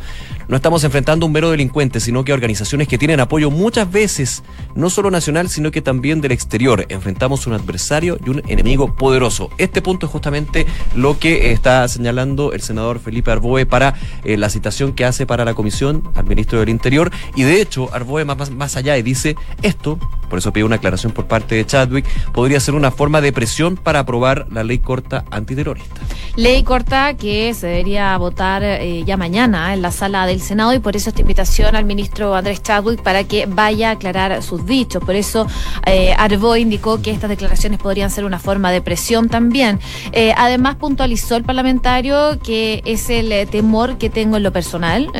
no 0.48 0.56
estamos 0.56 0.84
enfrentando 0.84 1.26
un 1.26 1.32
mero 1.32 1.50
delincuente, 1.50 2.00
sino 2.00 2.24
que 2.24 2.32
organizaciones 2.32 2.88
que 2.88 2.98
tienen 2.98 3.20
apoyo 3.20 3.50
muchas 3.50 3.90
veces, 3.90 4.42
no 4.74 4.90
solo 4.90 5.10
nacional, 5.10 5.48
sino 5.48 5.70
que 5.70 5.82
también 5.82 6.20
del 6.20 6.32
exterior. 6.32 6.86
Enfrentamos 6.88 7.46
un 7.46 7.54
adversario 7.54 8.18
y 8.24 8.30
un 8.30 8.42
enemigo 8.48 8.94
poderoso. 8.94 9.50
Este 9.58 9.82
punto 9.82 10.06
es 10.06 10.12
justamente 10.12 10.66
lo 10.94 11.18
que 11.18 11.52
está 11.52 11.86
señalando 11.88 12.52
el 12.52 12.60
senador 12.60 12.98
Felipe 13.00 13.30
Arboe 13.30 13.66
para 13.66 13.94
eh, 14.24 14.36
la 14.36 14.50
citación 14.50 14.92
que 14.92 15.04
hace 15.04 15.26
para 15.26 15.37
a 15.40 15.44
la 15.44 15.54
comisión 15.54 16.02
al 16.14 16.24
ministro 16.24 16.60
del 16.60 16.68
Interior 16.68 17.10
y 17.34 17.42
de 17.42 17.60
hecho 17.60 17.92
Arboe 17.92 18.24
más, 18.24 18.50
más 18.50 18.76
allá 18.76 18.96
y 18.96 19.02
dice 19.02 19.36
esto, 19.62 19.98
por 20.28 20.38
eso 20.38 20.52
pide 20.52 20.64
una 20.64 20.76
aclaración 20.76 21.12
por 21.12 21.26
parte 21.26 21.54
de 21.54 21.64
Chadwick, 21.66 22.06
podría 22.32 22.60
ser 22.60 22.74
una 22.74 22.90
forma 22.90 23.20
de 23.20 23.32
presión 23.32 23.76
para 23.76 24.00
aprobar 24.00 24.46
la 24.50 24.64
ley 24.64 24.78
corta 24.78 25.24
antiterrorista. 25.30 26.00
Ley 26.36 26.62
corta 26.62 27.14
que 27.14 27.52
se 27.54 27.66
debería 27.66 28.16
votar 28.16 28.62
eh, 28.62 29.02
ya 29.04 29.16
mañana 29.16 29.74
en 29.74 29.82
la 29.82 29.90
sala 29.90 30.26
del 30.26 30.40
Senado 30.40 30.74
y 30.74 30.78
por 30.78 30.96
eso 30.96 31.10
esta 31.10 31.20
invitación 31.20 31.74
al 31.74 31.84
ministro 31.84 32.34
Andrés 32.34 32.62
Chadwick 32.62 33.02
para 33.02 33.24
que 33.24 33.46
vaya 33.46 33.90
a 33.90 33.92
aclarar 33.92 34.42
sus 34.42 34.64
dichos. 34.66 35.02
Por 35.02 35.14
eso 35.14 35.46
eh, 35.86 36.14
Arboe 36.16 36.60
indicó 36.60 37.00
que 37.02 37.10
estas 37.10 37.30
declaraciones 37.30 37.78
podrían 37.78 38.10
ser 38.10 38.24
una 38.24 38.38
forma 38.38 38.70
de 38.70 38.80
presión 38.80 39.28
también. 39.28 39.80
Eh, 40.12 40.32
además 40.36 40.76
puntualizó 40.76 41.36
el 41.36 41.44
parlamentario 41.44 42.38
que 42.42 42.82
es 42.84 43.10
el 43.10 43.32
eh, 43.32 43.46
temor 43.46 43.98
que 43.98 44.10
tengo 44.10 44.36
en 44.36 44.42
lo 44.42 44.52
personal. 44.52 45.10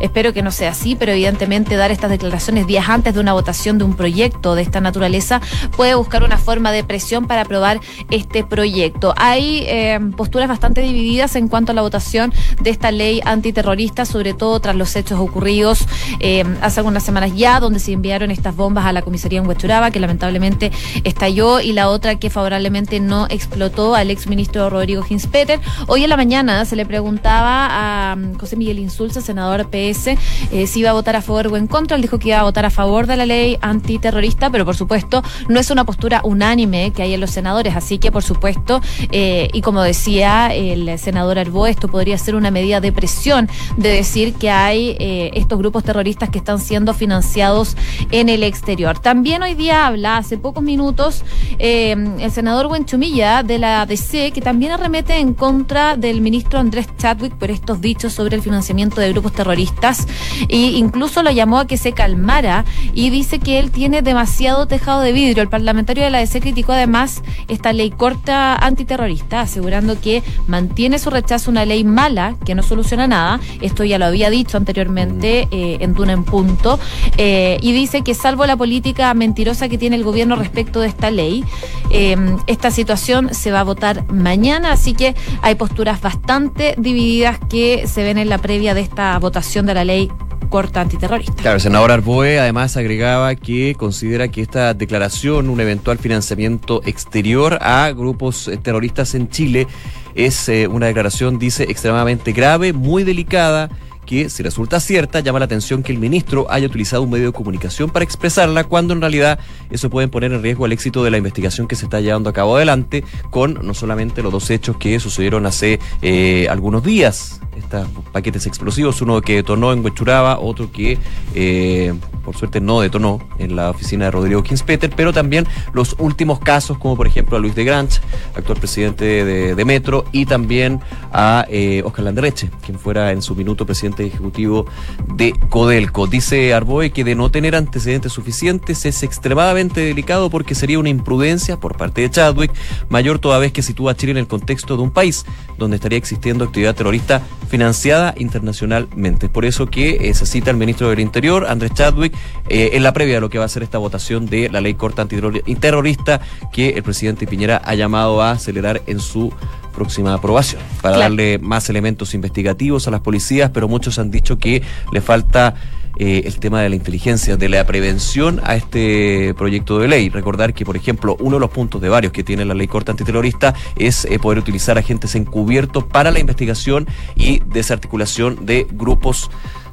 Espero 0.00 0.32
que 0.32 0.42
no 0.42 0.50
sea 0.50 0.70
así, 0.70 0.96
pero 0.96 1.12
evidentemente 1.12 1.76
dar 1.76 1.90
estas 1.90 2.10
declaraciones 2.10 2.66
días 2.66 2.88
antes 2.88 3.14
de 3.14 3.20
una 3.20 3.32
votación 3.32 3.78
de 3.78 3.84
un 3.84 3.94
proyecto 3.94 4.54
de 4.54 4.62
esta 4.62 4.80
naturaleza 4.80 5.40
puede 5.76 5.94
buscar 5.94 6.22
una 6.22 6.38
forma 6.38 6.72
de 6.72 6.84
presión 6.84 7.26
para 7.26 7.42
aprobar 7.42 7.80
este 8.10 8.44
proyecto. 8.44 9.14
Hay 9.16 9.64
eh, 9.66 9.98
posturas 10.16 10.48
bastante 10.48 10.80
divididas 10.82 11.36
en 11.36 11.48
cuanto 11.48 11.72
a 11.72 11.74
la 11.74 11.82
votación 11.82 12.32
de 12.60 12.70
esta 12.70 12.90
ley 12.90 13.20
antiterrorista, 13.24 14.04
sobre 14.04 14.34
todo 14.34 14.60
tras 14.60 14.76
los 14.76 14.94
hechos 14.96 15.18
ocurridos 15.18 15.86
eh, 16.20 16.44
hace 16.60 16.80
algunas 16.80 17.02
semanas 17.02 17.32
ya, 17.34 17.60
donde 17.60 17.80
se 17.80 17.92
enviaron 17.92 18.30
estas 18.30 18.54
bombas 18.56 18.86
a 18.86 18.92
la 18.92 19.02
comisaría 19.02 19.38
en 19.38 19.46
Huechuraba, 19.46 19.90
que 19.90 20.00
lamentablemente 20.00 20.70
estalló, 21.04 21.60
y 21.60 21.72
la 21.72 21.88
otra 21.88 22.16
que 22.16 22.30
favorablemente 22.30 23.00
no 23.00 23.26
explotó 23.28 23.94
al 23.94 24.10
exministro 24.10 24.70
Rodrigo 24.70 25.02
Ginspeter. 25.02 25.60
Hoy 25.86 26.04
en 26.04 26.10
la 26.10 26.16
mañana 26.16 26.64
se 26.64 26.76
le 26.76 26.86
preguntaba 26.86 28.10
a 28.12 28.14
um, 28.14 28.34
José 28.38 28.56
Miguel 28.56 28.78
Insulza, 28.78 29.20
senador 29.20 29.39
PS, 29.70 30.16
eh, 30.52 30.66
si 30.66 30.80
iba 30.80 30.90
a 30.90 30.92
votar 30.92 31.16
a 31.16 31.22
favor 31.22 31.48
o 31.48 31.56
en 31.56 31.66
contra. 31.66 31.96
Él 31.96 32.02
dijo 32.02 32.18
que 32.18 32.28
iba 32.28 32.40
a 32.40 32.42
votar 32.42 32.66
a 32.66 32.70
favor 32.70 33.06
de 33.06 33.16
la 33.16 33.26
ley 33.26 33.58
antiterrorista, 33.60 34.50
pero 34.50 34.64
por 34.64 34.76
supuesto 34.76 35.22
no 35.48 35.58
es 35.58 35.70
una 35.70 35.84
postura 35.84 36.20
unánime 36.24 36.92
que 36.92 37.02
hay 37.02 37.14
en 37.14 37.20
los 37.20 37.30
senadores. 37.30 37.76
Así 37.76 37.98
que, 37.98 38.12
por 38.12 38.22
supuesto, 38.22 38.80
eh, 39.10 39.48
y 39.52 39.60
como 39.62 39.82
decía 39.82 40.54
el 40.54 40.98
senador 40.98 41.38
Arbó, 41.38 41.66
esto 41.66 41.88
podría 41.88 42.18
ser 42.18 42.34
una 42.34 42.50
medida 42.50 42.80
de 42.80 42.92
presión 42.92 43.48
de 43.76 43.90
decir 43.90 44.34
que 44.34 44.50
hay 44.50 44.96
eh, 44.98 45.30
estos 45.34 45.58
grupos 45.58 45.84
terroristas 45.84 46.30
que 46.30 46.38
están 46.38 46.58
siendo 46.58 46.94
financiados 46.94 47.76
en 48.10 48.28
el 48.28 48.42
exterior. 48.42 48.98
También 48.98 49.42
hoy 49.42 49.54
día 49.54 49.86
habla, 49.86 50.18
hace 50.18 50.38
pocos 50.38 50.62
minutos, 50.62 51.24
el 51.58 52.30
senador 52.30 52.68
Buenchumilla 52.68 53.42
de 53.42 53.58
la 53.58 53.86
DC, 53.86 54.32
que 54.32 54.40
también 54.40 54.72
arremete 54.72 55.18
en 55.18 55.34
contra 55.34 55.96
del 55.96 56.20
ministro 56.20 56.58
Andrés 56.58 56.86
Chadwick 56.98 57.34
por 57.34 57.50
estos 57.50 57.80
dichos 57.80 58.12
sobre 58.12 58.36
el 58.36 58.42
financiamiento 58.42 59.00
de 59.00 59.10
grupos 59.10 59.29
terroristas 59.32 60.06
e 60.48 60.56
incluso 60.56 61.22
lo 61.22 61.30
llamó 61.30 61.58
a 61.58 61.66
que 61.66 61.76
se 61.76 61.92
calmara 61.92 62.64
y 62.94 63.10
dice 63.10 63.38
que 63.38 63.58
él 63.58 63.70
tiene 63.70 64.02
demasiado 64.02 64.66
tejado 64.66 65.00
de 65.00 65.12
vidrio. 65.12 65.42
El 65.42 65.48
parlamentario 65.48 66.04
de 66.04 66.10
la 66.10 66.18
DC 66.18 66.40
criticó 66.40 66.72
además 66.72 67.22
esta 67.48 67.72
ley 67.72 67.90
corta 67.90 68.56
antiterrorista, 68.56 69.40
asegurando 69.40 70.00
que 70.00 70.22
mantiene 70.46 70.98
su 70.98 71.10
rechazo 71.10 71.50
una 71.50 71.64
ley 71.64 71.84
mala 71.84 72.36
que 72.44 72.54
no 72.54 72.62
soluciona 72.62 73.06
nada. 73.06 73.40
Esto 73.60 73.84
ya 73.84 73.98
lo 73.98 74.06
había 74.06 74.30
dicho 74.30 74.56
anteriormente 74.56 75.46
mm. 75.50 75.54
eh, 75.54 75.76
en 75.80 75.94
Duna 75.94 76.12
en 76.12 76.24
Punto. 76.24 76.78
Eh, 77.16 77.58
y 77.60 77.72
dice 77.72 78.02
que 78.02 78.14
salvo 78.14 78.46
la 78.46 78.56
política 78.56 79.12
mentirosa 79.14 79.68
que 79.68 79.78
tiene 79.78 79.96
el 79.96 80.04
gobierno 80.04 80.36
respecto 80.36 80.80
de 80.80 80.88
esta 80.88 81.10
ley, 81.10 81.44
eh, 81.90 82.16
esta 82.46 82.70
situación 82.70 83.34
se 83.34 83.50
va 83.50 83.60
a 83.60 83.64
votar 83.64 84.10
mañana, 84.12 84.72
así 84.72 84.94
que 84.94 85.14
hay 85.42 85.54
posturas 85.54 86.00
bastante 86.00 86.74
divididas 86.78 87.38
que 87.48 87.86
se 87.86 88.02
ven 88.02 88.18
en 88.18 88.28
la 88.28 88.38
previa 88.38 88.74
de 88.74 88.80
esta 88.80 89.18
votación 89.20 89.66
de 89.66 89.74
la 89.74 89.84
ley 89.84 90.10
corta 90.48 90.80
antiterrorista. 90.80 91.34
Claro, 91.34 91.56
el 91.56 91.62
senador 91.62 91.92
Arboe 91.92 92.38
además 92.38 92.76
agregaba 92.76 93.34
que 93.36 93.74
considera 93.78 94.28
que 94.28 94.42
esta 94.42 94.74
declaración, 94.74 95.48
un 95.48 95.60
eventual 95.60 95.98
financiamiento 95.98 96.82
exterior 96.84 97.58
a 97.60 97.92
grupos 97.92 98.48
eh, 98.48 98.56
terroristas 98.56 99.14
en 99.14 99.28
Chile, 99.28 99.68
es 100.14 100.48
eh, 100.48 100.66
una 100.66 100.86
declaración, 100.86 101.38
dice, 101.38 101.64
extremadamente 101.64 102.32
grave, 102.32 102.72
muy 102.72 103.04
delicada 103.04 103.70
que, 104.10 104.28
si 104.28 104.42
resulta 104.42 104.80
cierta, 104.80 105.20
llama 105.20 105.38
la 105.38 105.44
atención 105.44 105.84
que 105.84 105.92
el 105.92 105.98
ministro 105.98 106.48
haya 106.50 106.66
utilizado 106.66 107.04
un 107.04 107.10
medio 107.10 107.26
de 107.26 107.32
comunicación 107.32 107.90
para 107.90 108.04
expresarla, 108.04 108.64
cuando 108.64 108.92
en 108.92 109.00
realidad 109.00 109.38
eso 109.70 109.88
puede 109.88 110.08
poner 110.08 110.32
en 110.32 110.42
riesgo 110.42 110.66
el 110.66 110.72
éxito 110.72 111.04
de 111.04 111.12
la 111.12 111.18
investigación 111.18 111.68
que 111.68 111.76
se 111.76 111.84
está 111.84 112.00
llevando 112.00 112.28
a 112.28 112.32
cabo 112.32 112.56
adelante, 112.56 113.04
con 113.30 113.60
no 113.62 113.72
solamente 113.72 114.20
los 114.20 114.32
dos 114.32 114.50
hechos 114.50 114.76
que 114.78 114.98
sucedieron 114.98 115.46
hace 115.46 115.78
eh, 116.02 116.48
algunos 116.50 116.82
días, 116.82 117.40
estos 117.56 117.86
paquetes 118.12 118.46
explosivos, 118.46 119.00
uno 119.00 119.20
que 119.20 119.36
detonó 119.36 119.72
en 119.72 119.84
Huechuraba, 119.84 120.40
otro 120.40 120.72
que 120.72 120.98
eh, 121.36 121.94
por 122.24 122.36
suerte 122.36 122.60
no 122.60 122.80
detonó 122.80 123.20
en 123.38 123.56
la 123.56 123.70
oficina 123.70 124.06
de 124.06 124.10
Rodrigo 124.10 124.42
Kinspeter, 124.42 124.90
pero 124.94 125.12
también 125.12 125.46
los 125.72 125.94
últimos 125.98 126.40
casos, 126.40 126.78
como 126.78 126.96
por 126.96 127.06
ejemplo 127.06 127.36
a 127.36 127.40
Luis 127.40 127.54
de 127.54 127.64
Granch, 127.64 128.00
actual 128.34 128.58
presidente 128.58 129.24
de, 129.24 129.64
Metro, 129.64 130.04
y 130.12 130.26
también 130.26 130.80
a 131.12 131.44
eh, 131.48 131.82
Oscar 131.84 132.06
Landereche, 132.06 132.50
quien 132.64 132.78
fuera 132.78 133.12
en 133.12 133.22
su 133.22 133.34
minuto 133.34 133.66
presidente 133.66 133.99
ejecutivo 134.06 134.66
de 135.14 135.34
Codelco. 135.48 136.06
Dice 136.06 136.52
Arboe 136.54 136.90
que 136.90 137.04
de 137.04 137.14
no 137.14 137.30
tener 137.30 137.54
antecedentes 137.54 138.12
suficientes 138.12 138.84
es 138.86 139.02
extremadamente 139.02 139.80
delicado 139.80 140.30
porque 140.30 140.54
sería 140.54 140.78
una 140.78 140.88
imprudencia 140.88 141.58
por 141.58 141.76
parte 141.76 142.02
de 142.02 142.10
Chadwick, 142.10 142.52
mayor 142.88 143.18
toda 143.18 143.38
vez 143.38 143.52
que 143.52 143.62
sitúa 143.62 143.92
a 143.92 143.96
Chile 143.96 144.12
en 144.12 144.18
el 144.18 144.26
contexto 144.26 144.76
de 144.76 144.82
un 144.82 144.90
país 144.90 145.24
donde 145.58 145.76
estaría 145.76 145.98
existiendo 145.98 146.44
actividad 146.44 146.74
terrorista 146.74 147.22
financiada 147.48 148.14
internacionalmente. 148.16 149.28
Por 149.28 149.44
eso 149.44 149.66
que 149.66 150.08
eh, 150.08 150.14
se 150.14 150.26
cita 150.26 150.50
al 150.50 150.56
ministro 150.56 150.88
del 150.88 151.00
Interior, 151.00 151.46
Andrés 151.48 151.72
Chadwick, 151.74 152.14
eh, 152.48 152.70
en 152.72 152.82
la 152.82 152.92
previa 152.92 153.16
de 153.16 153.20
lo 153.20 153.30
que 153.30 153.38
va 153.38 153.44
a 153.44 153.48
ser 153.48 153.62
esta 153.62 153.78
votación 153.78 154.26
de 154.26 154.48
la 154.48 154.60
ley 154.60 154.74
corta 154.74 155.02
antiterrorista 155.02 156.20
que 156.52 156.70
el 156.70 156.82
presidente 156.82 157.26
Piñera 157.26 157.60
ha 157.64 157.74
llamado 157.74 158.22
a 158.22 158.32
acelerar 158.32 158.82
en 158.86 159.00
su 159.00 159.32
próxima 159.70 160.14
aprobación, 160.14 160.60
para 160.82 160.98
darle 160.98 161.38
más 161.38 161.68
elementos 161.70 162.14
investigativos 162.14 162.86
a 162.88 162.90
las 162.90 163.00
policías, 163.00 163.50
pero 163.50 163.68
muchos 163.68 163.98
han 163.98 164.10
dicho 164.10 164.38
que 164.38 164.62
le 164.92 165.00
falta 165.00 165.54
eh, 165.98 166.22
el 166.24 166.38
tema 166.38 166.62
de 166.62 166.68
la 166.70 166.76
inteligencia, 166.76 167.36
de 167.36 167.48
la 167.48 167.66
prevención 167.66 168.40
a 168.44 168.54
este 168.54 169.34
proyecto 169.34 169.78
de 169.80 169.88
ley. 169.88 170.08
Recordar 170.08 170.54
que, 170.54 170.64
por 170.64 170.76
ejemplo, 170.76 171.16
uno 171.20 171.36
de 171.36 171.40
los 171.40 171.50
puntos 171.50 171.80
de 171.82 171.88
varios 171.88 172.12
que 172.12 172.22
tiene 172.22 172.44
la 172.44 172.54
ley 172.54 172.68
corta 172.68 172.92
antiterrorista 172.92 173.54
es 173.76 174.06
eh, 174.06 174.18
poder 174.18 174.38
utilizar 174.38 174.78
agentes 174.78 175.14
encubiertos 175.14 175.84
para 175.84 176.10
la 176.10 176.18
investigación 176.18 176.86
y 177.16 177.40
desarticulación 177.40 178.46
de 178.46 178.66
grupos 178.70 179.30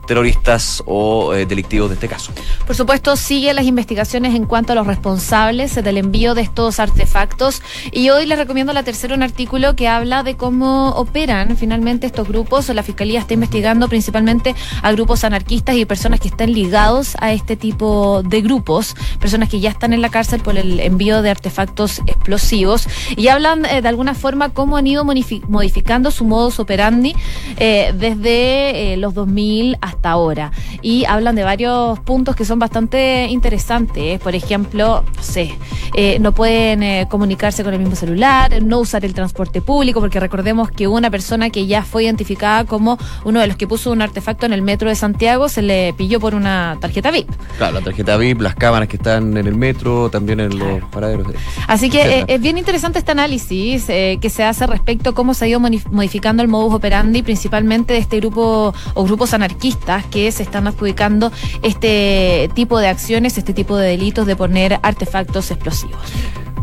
terroristas 0.08 0.82
o 0.88 1.36
eh, 1.36 1.46
delictivos 1.46 1.90
de 1.90 1.96
este 1.96 2.08
caso. 2.08 2.32
Por 2.66 2.76
supuesto, 2.76 3.16
sigue 3.16 3.54
las 3.54 3.66
investigaciones 3.66 4.34
en 4.34 4.46
cuanto 4.46 4.72
a 4.72 4.76
los 4.76 4.88
responsables 4.88 5.76
del 5.76 5.98
envío 5.98 6.34
de 6.34 6.42
estos 6.42 6.80
artefactos 6.80 7.62
y 7.92 8.10
hoy 8.10 8.26
les 8.26 8.40
recomiendo 8.40 8.74
la 8.74 8.84
tercera 8.84 9.14
un 9.14 9.22
artículo 9.22 9.76
que 9.76 9.88
habla 9.88 10.24
de 10.24 10.36
cómo 10.36 10.90
operan 10.92 11.58
finalmente 11.58 12.08
estos 12.08 12.28
grupos. 12.28 12.70
La 12.70 12.84
Fiscalía 12.84 13.20
está 13.20 13.34
investigando 13.36 13.88
principalmente 13.90 14.56
a 14.82 14.92
grupos 14.92 15.24
anarquistas 15.24 15.76
y 15.76 15.86
personas 15.86 16.20
que 16.20 16.30
están 16.30 16.54
ligados 16.54 17.16
a 17.20 17.34
este 17.34 17.56
tipo 17.56 18.24
de 18.24 18.42
grupos, 18.42 18.96
personas 19.20 19.50
que 19.50 19.60
ya 19.60 19.70
están 19.70 19.94
en 19.94 20.02
la 20.02 20.10
cárcel 20.10 20.42
por 20.42 20.58
el 20.58 20.80
envío 20.80 21.22
de 21.22 21.30
artefactos 21.30 22.02
explosivos 22.08 22.88
y 23.16 23.28
hablan 23.28 23.66
eh, 23.66 23.82
de 23.82 23.90
alguna 23.90 24.16
forma 24.16 24.50
cómo 24.50 24.78
han 24.78 24.88
ido 24.88 25.04
modificando 25.06 26.12
su 26.12 26.24
modus 26.24 26.60
operandi 26.60 27.14
eh, 27.58 27.94
desde 27.98 28.96
los 28.98 29.14
2000 29.14 29.78
hasta 29.82 29.97
hasta 29.98 30.12
ahora. 30.12 30.52
Y 30.82 31.06
hablan 31.06 31.36
de 31.36 31.44
varios 31.44 32.00
puntos 32.00 32.36
que 32.36 32.46
son 32.46 32.60
bastante 32.60 33.28
interesantes. 33.30 34.20
Por 34.20 34.36
ejemplo, 34.36 35.04
no 35.16 35.24
sé, 35.24 35.56
eh, 35.94 36.20
no 36.20 36.32
pueden 36.32 36.84
eh, 36.84 37.08
comunicarse 37.10 37.64
con 37.64 37.74
el 37.74 37.80
mismo 37.80 37.96
celular, 37.96 38.62
no 38.62 38.80
usar 38.80 39.04
el 39.04 39.14
transporte 39.14 39.62
público, 39.62 40.00
porque 40.00 40.20
recordemos 40.20 40.72
que 40.72 40.88
una 40.88 41.10
persona 41.10 41.50
que 41.50 41.66
ya 41.66 41.84
fue 41.84 42.04
identificada 42.04 42.66
como 42.66 42.98
uno 43.26 43.42
de 43.42 43.48
los 43.48 43.58
que 43.58 43.68
puso 43.68 43.92
un 43.92 44.02
artefacto 44.02 44.46
en 44.46 44.54
el 44.54 44.62
metro 44.62 44.90
de 44.90 44.96
Santiago 44.96 45.50
se 45.50 45.62
le 45.62 45.94
pilló 45.94 46.20
por 46.20 46.36
una 46.36 46.78
tarjeta 46.80 47.12
VIP. 47.12 47.30
Claro, 47.58 47.74
la 47.74 47.82
tarjeta 47.82 48.18
VIP, 48.18 48.42
las 48.42 48.56
cámaras 48.56 48.88
que 48.88 48.98
están 48.98 49.36
en 49.36 49.48
el 49.48 49.56
metro, 49.56 50.10
también 50.10 50.40
en 50.40 50.58
los 50.58 50.84
paraderos. 50.92 51.28
Así 51.68 51.90
que 51.90 52.20
eh, 52.20 52.26
es 52.28 52.40
bien 52.40 52.58
interesante 52.58 53.00
este 53.00 53.12
análisis 53.12 53.86
que 53.86 54.30
se 54.30 54.44
hace 54.44 54.68
respecto 54.68 55.10
a 55.10 55.16
cómo 55.16 55.34
se 55.34 55.46
ha 55.46 55.48
ido 55.48 55.60
modificando 55.60 56.44
el 56.44 56.50
modus 56.50 56.76
operandi, 56.76 57.24
principalmente 57.24 57.94
de 57.94 58.00
este 58.00 58.20
grupo 58.20 58.74
o 58.94 59.04
grupos 59.04 59.34
anarquistas 59.34 59.87
que 60.12 60.32
se 60.32 60.44
están 60.44 60.68
adjudicando 60.68 61.32
este 61.64 62.50
tipo 62.54 62.80
de 62.80 62.88
acciones, 62.88 63.38
este 63.38 63.54
tipo 63.54 63.78
de 63.78 63.88
delitos 63.88 64.28
de 64.28 64.36
poner 64.36 64.80
artefactos 64.84 65.50
explosivos. 65.52 66.02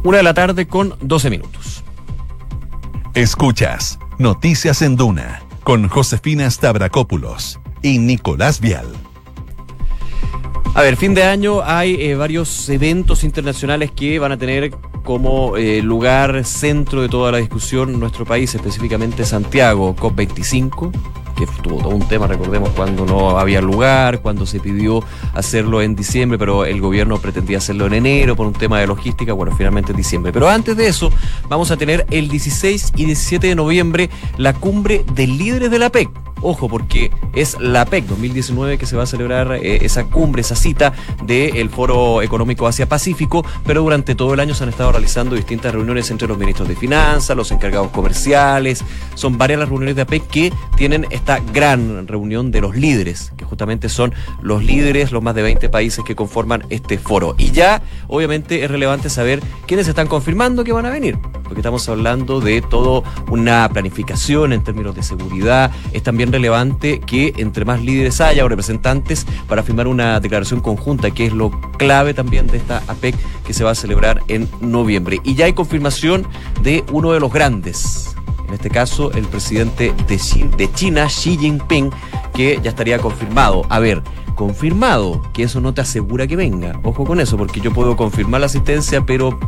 Una 0.03 0.19
de 0.19 0.23
la 0.23 0.35
tarde 0.35 0.67
con 0.67 0.95
12 1.01 1.31
minutos. 1.31 1.83
Escuchas 3.15 3.99
Noticias 4.19 4.83
en 4.83 4.97
Duna 4.97 5.43
con 5.63 5.89
Josefina 5.89 6.51
Stavrakopoulos 6.51 7.59
y 7.83 7.99
Nicolás 7.99 8.61
Vial. 8.61 8.87
A 10.75 10.83
ver, 10.83 10.97
fin 10.97 11.15
de 11.15 11.23
año 11.23 11.63
hay 11.65 11.95
eh, 12.01 12.17
varios 12.17 12.69
eventos 12.69 13.25
internacionales 13.25 13.93
que 13.93 14.19
van 14.19 14.33
a 14.33 14.37
tener 14.37 14.73
como 15.05 15.57
eh, 15.57 15.81
lugar 15.83 16.45
centro 16.45 17.03
de 17.03 17.09
toda 17.09 17.31
la 17.31 17.39
discusión 17.39 18.01
nuestro 18.01 18.25
país, 18.25 18.55
específicamente 18.55 19.25
Santiago, 19.25 19.95
COP25, 19.95 20.91
que 21.35 21.47
tuvo 21.63 21.79
todo 21.79 21.91
un 21.91 22.07
tema, 22.09 22.27
recordemos, 22.27 22.71
cuando 22.71 23.05
no 23.07 23.39
había 23.39 23.61
lugar, 23.61 24.21
cuando 24.21 24.47
se 24.47 24.61
pidió 24.61 25.03
hacerlo 25.35 25.83
en 25.83 25.95
diciembre, 25.97 26.39
pero 26.39 26.65
el 26.65 26.81
gobierno 26.81 27.19
pretendía 27.19 27.59
hacerlo 27.59 27.87
en 27.87 27.95
enero 27.95 28.37
por 28.37 28.47
un 28.47 28.53
tema 28.53 28.81
de 28.81 28.87
logística, 28.87 29.33
bueno, 29.33 29.55
finalmente 29.57 29.93
en 29.93 29.97
diciembre. 29.97 30.33
Pero 30.33 30.49
antes 30.49 30.77
de 30.77 30.87
eso, 30.87 31.11
vamos 31.49 31.71
a 31.71 31.77
tener 31.77 32.07
el 32.11 32.29
16 32.29 32.93
y 32.97 33.05
17 33.05 33.47
de 33.49 33.55
noviembre 33.55 34.11
la 34.37 34.53
cumbre 34.53 35.05
de 35.15 35.27
líderes 35.27 35.71
de 35.71 35.79
la 35.79 35.91
PEC 35.91 36.11
Ojo, 36.47 36.69
porque 36.69 37.11
es 37.33 37.59
la 37.59 37.87
PEC 37.87 38.05
2019 38.05 38.77
que 38.77 38.85
se 38.85 38.97
va 38.97 39.05
a 39.05 39.07
celebrar 39.07 39.55
eh, 39.55 39.79
esa 39.81 40.05
cumbre, 40.05 40.43
esa 40.43 40.55
cita 40.55 40.93
del 41.25 41.71
Foro 41.71 42.21
Económico 42.21 42.67
Asia-Pacífico, 42.67 43.47
pero 43.65 43.81
durante 43.81 44.15
todo 44.15 44.35
el 44.35 44.41
año 44.41 44.55
se 44.55 44.63
han 44.63 44.69
estado 44.69 44.93
realizando 44.93 45.37
distintas 45.37 45.73
reuniones 45.73 46.11
entre 46.11 46.29
los 46.29 46.37
ministros 46.37 46.69
de 46.69 46.77
Finanzas, 46.77 47.35
los 47.35 47.51
encargados 47.51 47.91
comerciales. 47.93 48.85
Son 49.15 49.39
varias 49.39 49.59
las 49.59 49.71
reuniones 49.71 49.97
de 49.97 50.03
APEC 50.03 50.27
que 50.27 50.53
tienen 50.77 51.07
esta 51.09 51.41
gran 51.41 52.07
reunión 52.07 52.51
de 52.51 52.61
los 52.61 52.77
líderes, 52.77 53.33
que 53.39 53.47
justamente 53.47 53.89
son 53.89 54.13
los 54.43 54.63
líderes, 54.63 55.13
los 55.13 55.23
más 55.23 55.35
de 55.35 55.41
20 55.41 55.71
países 55.71 56.05
que 56.05 56.15
conforman 56.15 56.67
este 56.69 56.99
foro. 56.99 57.35
Y 57.39 57.53
ya, 57.53 57.81
obviamente, 58.07 58.65
es 58.65 58.71
relevante 58.71 59.09
saber 59.09 59.41
quiénes 59.67 59.89
están 59.89 60.09
confirmando 60.09 60.63
que 60.63 60.73
van 60.73 60.85
a 60.85 60.91
venir, 60.91 61.17
porque 61.43 61.61
estamos 61.61 61.89
hablando 61.89 62.41
de 62.41 62.61
toda 62.61 63.03
una 63.31 63.67
planificación 63.71 64.53
en 64.53 64.63
términos 64.63 64.95
de 64.95 65.03
seguridad, 65.03 65.71
es 65.95 66.03
también 66.03 66.34
relevante 66.35 66.99
que 66.99 67.33
entre 67.37 67.65
más 67.65 67.81
líderes 67.81 68.21
haya 68.21 68.45
o 68.45 68.49
representantes 68.49 69.25
para 69.49 69.63
firmar 69.63 69.87
una 69.87 70.19
declaración 70.19 70.61
conjunta, 70.61 71.13
que 71.13 71.27
es 71.27 71.33
lo 71.33 71.53
clave 71.79 72.13
también 72.13 72.49
de 72.49 72.57
esta 72.57 72.83
APEC 72.89 73.15
que 73.47 73.55
se 73.55 73.63
va 73.63 73.71
a 73.71 73.75
celebrar 73.77 74.21
en 74.27 74.49
noviembre. 74.61 75.21
Y 75.23 75.37
ya 75.37 75.45
hay 75.45 75.53
confirmación 75.53 76.27
de 76.61 76.83
uno 76.91 77.13
de 77.13 77.21
los 77.21 77.33
grandes, 77.33 78.17
en 78.49 78.55
este 78.55 78.69
caso 78.69 79.13
el 79.13 79.27
presidente 79.27 79.95
de 80.09 80.73
China, 80.73 81.07
Xi 81.07 81.39
Jinping, 81.39 81.91
que 82.35 82.59
ya 82.63 82.71
estaría 82.71 82.99
confirmado. 82.99 83.65
A 83.69 83.79
ver, 83.79 84.03
confirmado, 84.35 85.23
que 85.33 85.45
eso 85.45 85.61
no 85.61 85.73
te 85.73 85.83
asegura 85.83 86.27
que 86.27 86.35
venga. 86.35 86.81
Ojo 86.83 87.05
con 87.05 87.21
eso, 87.21 87.37
porque 87.37 87.61
yo 87.61 87.73
puedo 87.73 87.97
confirmar 87.97 88.41
la 88.41 88.47
asistencia, 88.47 89.07
pero 89.07 89.39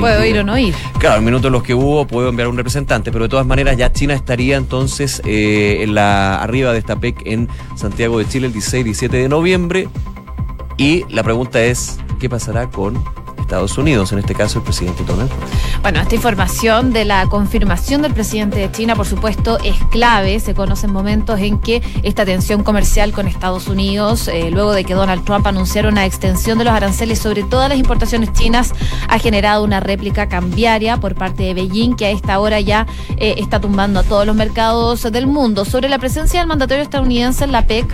Puedo 0.00 0.24
ir 0.24 0.38
o 0.38 0.44
no 0.44 0.58
ir. 0.58 0.74
Claro, 0.98 1.18
en 1.18 1.24
minutos 1.24 1.50
los 1.50 1.62
que 1.62 1.74
hubo 1.74 2.06
puedo 2.06 2.28
enviar 2.28 2.48
un 2.48 2.56
representante, 2.56 3.12
pero 3.12 3.24
de 3.24 3.28
todas 3.28 3.46
maneras 3.46 3.76
ya 3.76 3.92
China 3.92 4.14
estaría 4.14 4.56
entonces 4.56 5.22
eh, 5.24 5.78
en 5.82 5.94
la 5.94 6.42
arriba 6.42 6.72
de 6.72 6.78
esta 6.78 6.96
PEC 6.96 7.22
en 7.26 7.48
Santiago 7.76 8.18
de 8.18 8.28
Chile 8.28 8.46
el 8.46 8.52
16 8.52 8.80
y 8.80 8.84
17 8.84 9.16
de 9.16 9.28
noviembre. 9.28 9.88
Y 10.76 11.04
la 11.08 11.22
pregunta 11.22 11.62
es, 11.62 11.98
¿qué 12.20 12.28
pasará 12.28 12.68
con 12.70 13.02
Estados 13.46 13.78
Unidos, 13.78 14.10
en 14.10 14.18
este 14.18 14.34
caso 14.34 14.58
el 14.58 14.64
presidente 14.64 15.04
Donald 15.04 15.30
Trump. 15.30 15.44
Bueno, 15.80 16.00
esta 16.00 16.16
información 16.16 16.92
de 16.92 17.04
la 17.04 17.26
confirmación 17.26 18.02
del 18.02 18.12
presidente 18.12 18.58
de 18.58 18.72
China, 18.72 18.96
por 18.96 19.06
supuesto, 19.06 19.58
es 19.62 19.76
clave. 19.92 20.40
Se 20.40 20.52
conocen 20.52 20.90
momentos 20.92 21.38
en 21.38 21.58
que 21.60 21.80
esta 22.02 22.24
tensión 22.24 22.64
comercial 22.64 23.12
con 23.12 23.28
Estados 23.28 23.68
Unidos, 23.68 24.26
eh, 24.26 24.50
luego 24.50 24.72
de 24.72 24.82
que 24.82 24.94
Donald 24.94 25.24
Trump 25.24 25.46
anunciara 25.46 25.88
una 25.88 26.04
extensión 26.04 26.58
de 26.58 26.64
los 26.64 26.74
aranceles 26.74 27.20
sobre 27.20 27.44
todas 27.44 27.68
las 27.68 27.78
importaciones 27.78 28.32
chinas, 28.32 28.72
ha 29.06 29.18
generado 29.20 29.62
una 29.62 29.78
réplica 29.78 30.28
cambiaria 30.28 30.96
por 30.96 31.14
parte 31.14 31.44
de 31.44 31.54
Beijing, 31.54 31.94
que 31.94 32.06
a 32.06 32.10
esta 32.10 32.40
hora 32.40 32.58
ya 32.60 32.88
eh, 33.16 33.36
está 33.38 33.60
tumbando 33.60 34.00
a 34.00 34.02
todos 34.02 34.26
los 34.26 34.34
mercados 34.34 35.02
del 35.12 35.28
mundo. 35.28 35.64
Sobre 35.64 35.88
la 35.88 36.00
presencia 36.00 36.40
del 36.40 36.48
mandatario 36.48 36.82
estadounidense 36.82 37.44
en 37.44 37.52
la 37.52 37.64
PEC, 37.64 37.86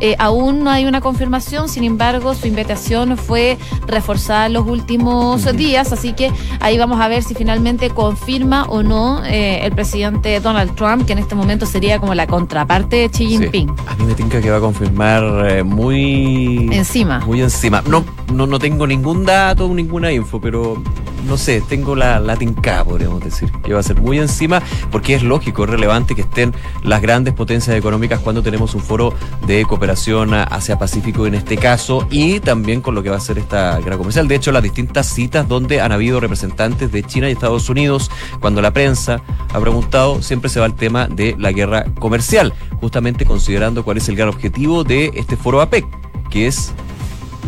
eh, 0.00 0.16
aún 0.18 0.64
no 0.64 0.70
hay 0.70 0.84
una 0.84 1.00
confirmación, 1.00 1.68
sin 1.68 1.84
embargo, 1.84 2.34
su 2.34 2.46
invitación 2.46 3.16
fue 3.16 3.58
reforzada 3.86 4.46
en 4.46 4.52
los 4.52 4.66
últimos 4.66 5.44
días, 5.56 5.92
así 5.92 6.12
que 6.12 6.30
ahí 6.60 6.78
vamos 6.78 7.00
a 7.00 7.08
ver 7.08 7.22
si 7.22 7.34
finalmente 7.34 7.90
confirma 7.90 8.64
o 8.64 8.82
no 8.82 9.24
eh, 9.24 9.60
el 9.64 9.72
presidente 9.72 10.38
Donald 10.40 10.74
Trump, 10.74 11.04
que 11.06 11.12
en 11.12 11.18
este 11.18 11.34
momento 11.34 11.66
sería 11.66 11.98
como 11.98 12.14
la 12.14 12.26
contraparte 12.26 12.96
de 12.96 13.10
Xi 13.10 13.26
Jinping. 13.26 13.74
A 13.86 13.94
mí 13.96 14.04
me 14.04 14.14
tinca 14.14 14.40
que 14.40 14.50
va 14.50 14.58
a 14.58 14.60
confirmar 14.60 15.50
eh, 15.50 15.62
muy 15.62 16.68
encima. 16.72 17.20
Muy 17.20 17.42
encima. 17.42 17.82
No, 17.88 18.04
no, 18.32 18.46
no 18.46 18.58
tengo 18.58 18.86
ningún 18.86 19.24
dato, 19.24 19.68
ninguna 19.68 20.12
info, 20.12 20.40
pero 20.40 20.80
no 21.26 21.36
sé, 21.36 21.60
tengo 21.60 21.96
la, 21.96 22.20
la 22.20 22.36
tinca, 22.36 22.84
podríamos 22.84 23.22
decir, 23.22 23.50
que 23.64 23.74
va 23.74 23.80
a 23.80 23.82
ser 23.82 24.00
muy 24.00 24.18
encima, 24.18 24.62
porque 24.90 25.14
es 25.14 25.22
lógico, 25.22 25.64
es 25.64 25.70
relevante 25.70 26.14
que 26.14 26.22
estén 26.22 26.54
las 26.84 27.02
grandes 27.02 27.34
potencias 27.34 27.76
económicas 27.76 28.20
cuando 28.20 28.42
tenemos 28.42 28.74
un 28.74 28.80
foro 28.80 29.12
de 29.46 29.64
cooperación 29.64 29.87
hacia 29.90 30.78
Pacífico 30.78 31.26
en 31.26 31.34
este 31.34 31.56
caso, 31.56 32.06
y 32.10 32.40
también 32.40 32.80
con 32.80 32.94
lo 32.94 33.02
que 33.02 33.10
va 33.10 33.16
a 33.16 33.20
ser 33.20 33.38
esta 33.38 33.78
guerra 33.78 33.96
comercial. 33.96 34.28
De 34.28 34.34
hecho, 34.34 34.52
las 34.52 34.62
distintas 34.62 35.06
citas 35.06 35.48
donde 35.48 35.80
han 35.80 35.92
habido 35.92 36.20
representantes 36.20 36.92
de 36.92 37.02
China 37.02 37.28
y 37.28 37.32
Estados 37.32 37.68
Unidos, 37.68 38.10
cuando 38.40 38.60
la 38.60 38.72
prensa 38.72 39.22
ha 39.52 39.60
preguntado, 39.60 40.22
siempre 40.22 40.50
se 40.50 40.60
va 40.60 40.66
al 40.66 40.74
tema 40.74 41.08
de 41.08 41.34
la 41.38 41.52
guerra 41.52 41.84
comercial, 41.98 42.52
justamente 42.80 43.24
considerando 43.24 43.84
cuál 43.84 43.96
es 43.96 44.08
el 44.08 44.16
gran 44.16 44.28
objetivo 44.28 44.84
de 44.84 45.10
este 45.14 45.36
foro 45.36 45.60
APEC, 45.60 45.86
que 46.30 46.46
es 46.46 46.72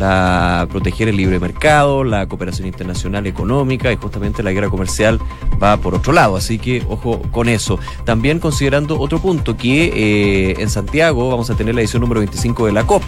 la 0.00 0.66
proteger 0.70 1.08
el 1.08 1.16
libre 1.16 1.38
mercado, 1.38 2.04
la 2.04 2.26
cooperación 2.26 2.66
internacional 2.66 3.26
económica 3.26 3.92
y 3.92 3.96
justamente 3.96 4.42
la 4.42 4.50
guerra 4.50 4.70
comercial 4.70 5.20
va 5.62 5.76
por 5.76 5.94
otro 5.94 6.12
lado. 6.12 6.36
Así 6.36 6.58
que 6.58 6.82
ojo 6.88 7.20
con 7.30 7.48
eso. 7.48 7.78
También 8.04 8.40
considerando 8.40 8.98
otro 8.98 9.20
punto 9.20 9.56
que 9.56 9.92
eh, 9.94 10.56
en 10.58 10.70
Santiago 10.70 11.28
vamos 11.28 11.50
a 11.50 11.54
tener 11.54 11.74
la 11.74 11.82
edición 11.82 12.00
número 12.00 12.20
25 12.20 12.66
de 12.66 12.72
la 12.72 12.84
COP. 12.84 13.02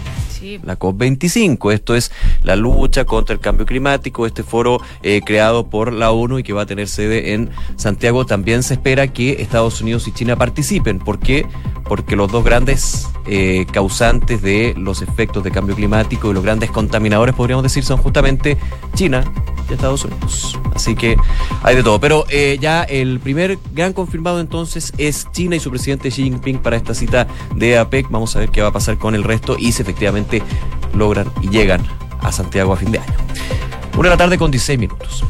La 0.63 0.77
COP25, 0.77 1.71
esto 1.71 1.95
es 1.95 2.11
la 2.43 2.57
lucha 2.57 3.05
contra 3.05 3.33
el 3.33 3.39
cambio 3.39 3.65
climático, 3.65 4.27
este 4.27 4.43
foro 4.43 4.81
eh, 5.01 5.21
creado 5.25 5.69
por 5.69 5.93
la 5.93 6.11
ONU 6.11 6.39
y 6.39 6.43
que 6.43 6.51
va 6.51 6.63
a 6.63 6.65
tener 6.65 6.89
sede 6.89 7.33
en 7.33 7.49
Santiago. 7.77 8.25
También 8.25 8.61
se 8.61 8.73
espera 8.73 9.07
que 9.07 9.41
Estados 9.41 9.79
Unidos 9.81 10.05
y 10.07 10.11
China 10.11 10.35
participen. 10.35 10.99
¿Por 10.99 11.19
qué? 11.19 11.47
Porque 11.85 12.17
los 12.17 12.29
dos 12.29 12.43
grandes 12.43 13.07
eh, 13.25 13.65
causantes 13.71 14.41
de 14.41 14.73
los 14.77 15.01
efectos 15.01 15.45
de 15.45 15.51
cambio 15.51 15.75
climático 15.75 16.29
y 16.29 16.33
los 16.33 16.43
grandes 16.43 16.71
contaminadores, 16.83 17.33
podríamos 17.33 17.63
decir, 17.63 17.83
son 17.83 17.97
justamente 17.97 18.57
China 18.95 19.23
y 19.69 19.73
Estados 19.73 20.03
Unidos. 20.05 20.59
Así 20.75 20.95
que 20.95 21.17
hay 21.63 21.75
de 21.75 21.83
todo. 21.83 21.99
Pero 21.99 22.25
eh, 22.29 22.57
ya 22.59 22.83
el 22.83 23.19
primer 23.19 23.57
gran 23.73 23.93
confirmado 23.93 24.39
entonces 24.39 24.93
es 24.97 25.27
China 25.31 25.55
y 25.55 25.59
su 25.59 25.69
presidente 25.69 26.09
Xi 26.09 26.23
Jinping 26.23 26.59
para 26.59 26.75
esta 26.75 26.93
cita 26.93 27.27
de 27.55 27.77
APEC. 27.77 28.09
Vamos 28.09 28.35
a 28.35 28.39
ver 28.39 28.49
qué 28.49 28.61
va 28.61 28.69
a 28.69 28.73
pasar 28.73 28.97
con 28.97 29.15
el 29.15 29.23
resto 29.23 29.55
y 29.57 29.71
si 29.71 29.81
efectivamente 29.81 30.43
logran 30.93 31.31
y 31.41 31.49
llegan 31.49 31.81
a 32.21 32.31
Santiago 32.31 32.73
a 32.73 32.77
fin 32.77 32.91
de 32.91 32.99
año. 32.99 33.13
Una 33.93 34.09
de 34.09 34.09
la 34.09 34.17
tarde 34.17 34.37
con 34.37 34.51
16 34.51 34.79
minutos. 34.79 35.23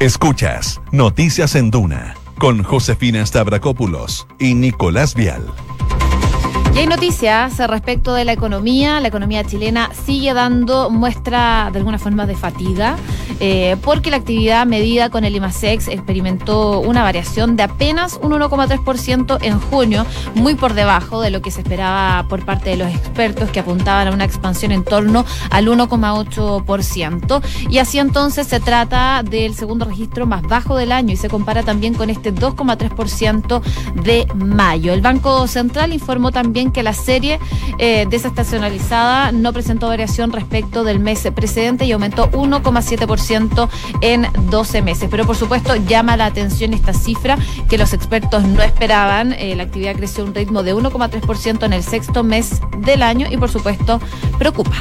Escuchas 0.00 0.80
Noticias 0.92 1.54
en 1.54 1.70
Duna 1.70 2.14
con 2.38 2.62
Josefina 2.62 3.24
Stavrakopoulos 3.26 4.26
y 4.38 4.54
Nicolás 4.54 5.14
Vial. 5.14 5.44
Y 6.78 6.82
hay 6.82 6.86
noticias 6.86 7.58
respecto 7.58 8.14
de 8.14 8.24
la 8.24 8.32
economía. 8.32 9.00
La 9.00 9.08
economía 9.08 9.42
chilena 9.42 9.90
sigue 10.06 10.32
dando 10.32 10.90
muestra 10.90 11.70
de 11.72 11.78
alguna 11.80 11.98
forma 11.98 12.24
de 12.24 12.36
fatiga, 12.36 12.94
eh, 13.40 13.76
porque 13.82 14.12
la 14.12 14.18
actividad 14.18 14.64
medida 14.64 15.10
con 15.10 15.24
el 15.24 15.34
IMASEX 15.34 15.88
experimentó 15.88 16.78
una 16.78 17.02
variación 17.02 17.56
de 17.56 17.64
apenas 17.64 18.20
un 18.22 18.30
1,3% 18.30 19.38
en 19.42 19.58
junio, 19.58 20.06
muy 20.36 20.54
por 20.54 20.74
debajo 20.74 21.20
de 21.20 21.30
lo 21.30 21.42
que 21.42 21.50
se 21.50 21.62
esperaba 21.62 22.28
por 22.28 22.44
parte 22.44 22.70
de 22.70 22.76
los 22.76 22.94
expertos 22.94 23.50
que 23.50 23.58
apuntaban 23.58 24.06
a 24.06 24.12
una 24.12 24.24
expansión 24.24 24.70
en 24.70 24.84
torno 24.84 25.24
al 25.50 25.66
1,8%. 25.66 27.42
Y 27.70 27.78
así 27.78 27.98
entonces 27.98 28.46
se 28.46 28.60
trata 28.60 29.24
del 29.24 29.56
segundo 29.56 29.84
registro 29.84 30.26
más 30.26 30.42
bajo 30.42 30.76
del 30.76 30.92
año 30.92 31.12
y 31.12 31.16
se 31.16 31.28
compara 31.28 31.64
también 31.64 31.94
con 31.94 32.08
este 32.08 32.32
2,3% 32.32 33.62
de 34.04 34.28
mayo. 34.36 34.92
El 34.92 35.00
Banco 35.00 35.48
Central 35.48 35.92
informó 35.92 36.30
también 36.30 36.67
que 36.72 36.82
la 36.82 36.92
serie 36.92 37.38
eh, 37.78 38.06
desestacionalizada 38.08 39.32
no 39.32 39.52
presentó 39.52 39.88
variación 39.88 40.32
respecto 40.32 40.84
del 40.84 41.00
mes 41.00 41.26
precedente 41.34 41.84
y 41.84 41.92
aumentó 41.92 42.30
1,7% 42.30 43.68
en 44.00 44.26
12 44.50 44.82
meses. 44.82 45.08
Pero 45.10 45.26
por 45.26 45.36
supuesto 45.36 45.76
llama 45.76 46.16
la 46.16 46.26
atención 46.26 46.74
esta 46.74 46.92
cifra 46.92 47.38
que 47.68 47.78
los 47.78 47.92
expertos 47.92 48.44
no 48.44 48.62
esperaban. 48.62 49.32
Eh, 49.32 49.54
la 49.56 49.64
actividad 49.64 49.96
creció 49.96 50.24
a 50.24 50.26
un 50.26 50.34
ritmo 50.34 50.62
de 50.62 50.74
1,3% 50.74 51.64
en 51.64 51.72
el 51.72 51.82
sexto 51.82 52.22
mes 52.22 52.60
del 52.78 53.02
año 53.02 53.26
y 53.30 53.36
por 53.36 53.50
supuesto 53.50 54.00
preocupa. 54.38 54.76